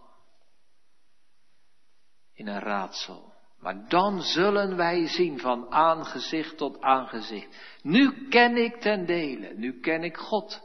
In 2.34 2.48
een 2.48 2.60
raadsel. 2.60 3.34
Maar 3.60 3.88
dan 3.90 4.22
zullen 4.22 4.76
wij 4.76 5.08
zien 5.08 5.40
van 5.40 5.72
aangezicht 5.72 6.58
tot 6.58 6.82
aangezicht. 6.82 7.80
Nu 7.82 8.28
ken 8.30 8.56
ik 8.56 8.76
ten 8.76 9.06
dele, 9.06 9.54
nu 9.54 9.80
ken 9.80 10.04
ik 10.04 10.18
God 10.18 10.62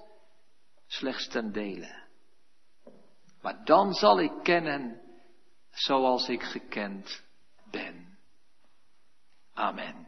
slechts 0.87 1.29
ten 1.29 1.53
dele. 1.53 2.05
Maar 3.41 3.65
dan 3.65 3.93
zal 3.93 4.21
ik 4.21 4.33
kennen 4.43 5.01
zoals 5.71 6.29
ik 6.29 6.43
gekend 6.43 7.25
ben. 7.73 7.95
Amen. 9.57 10.07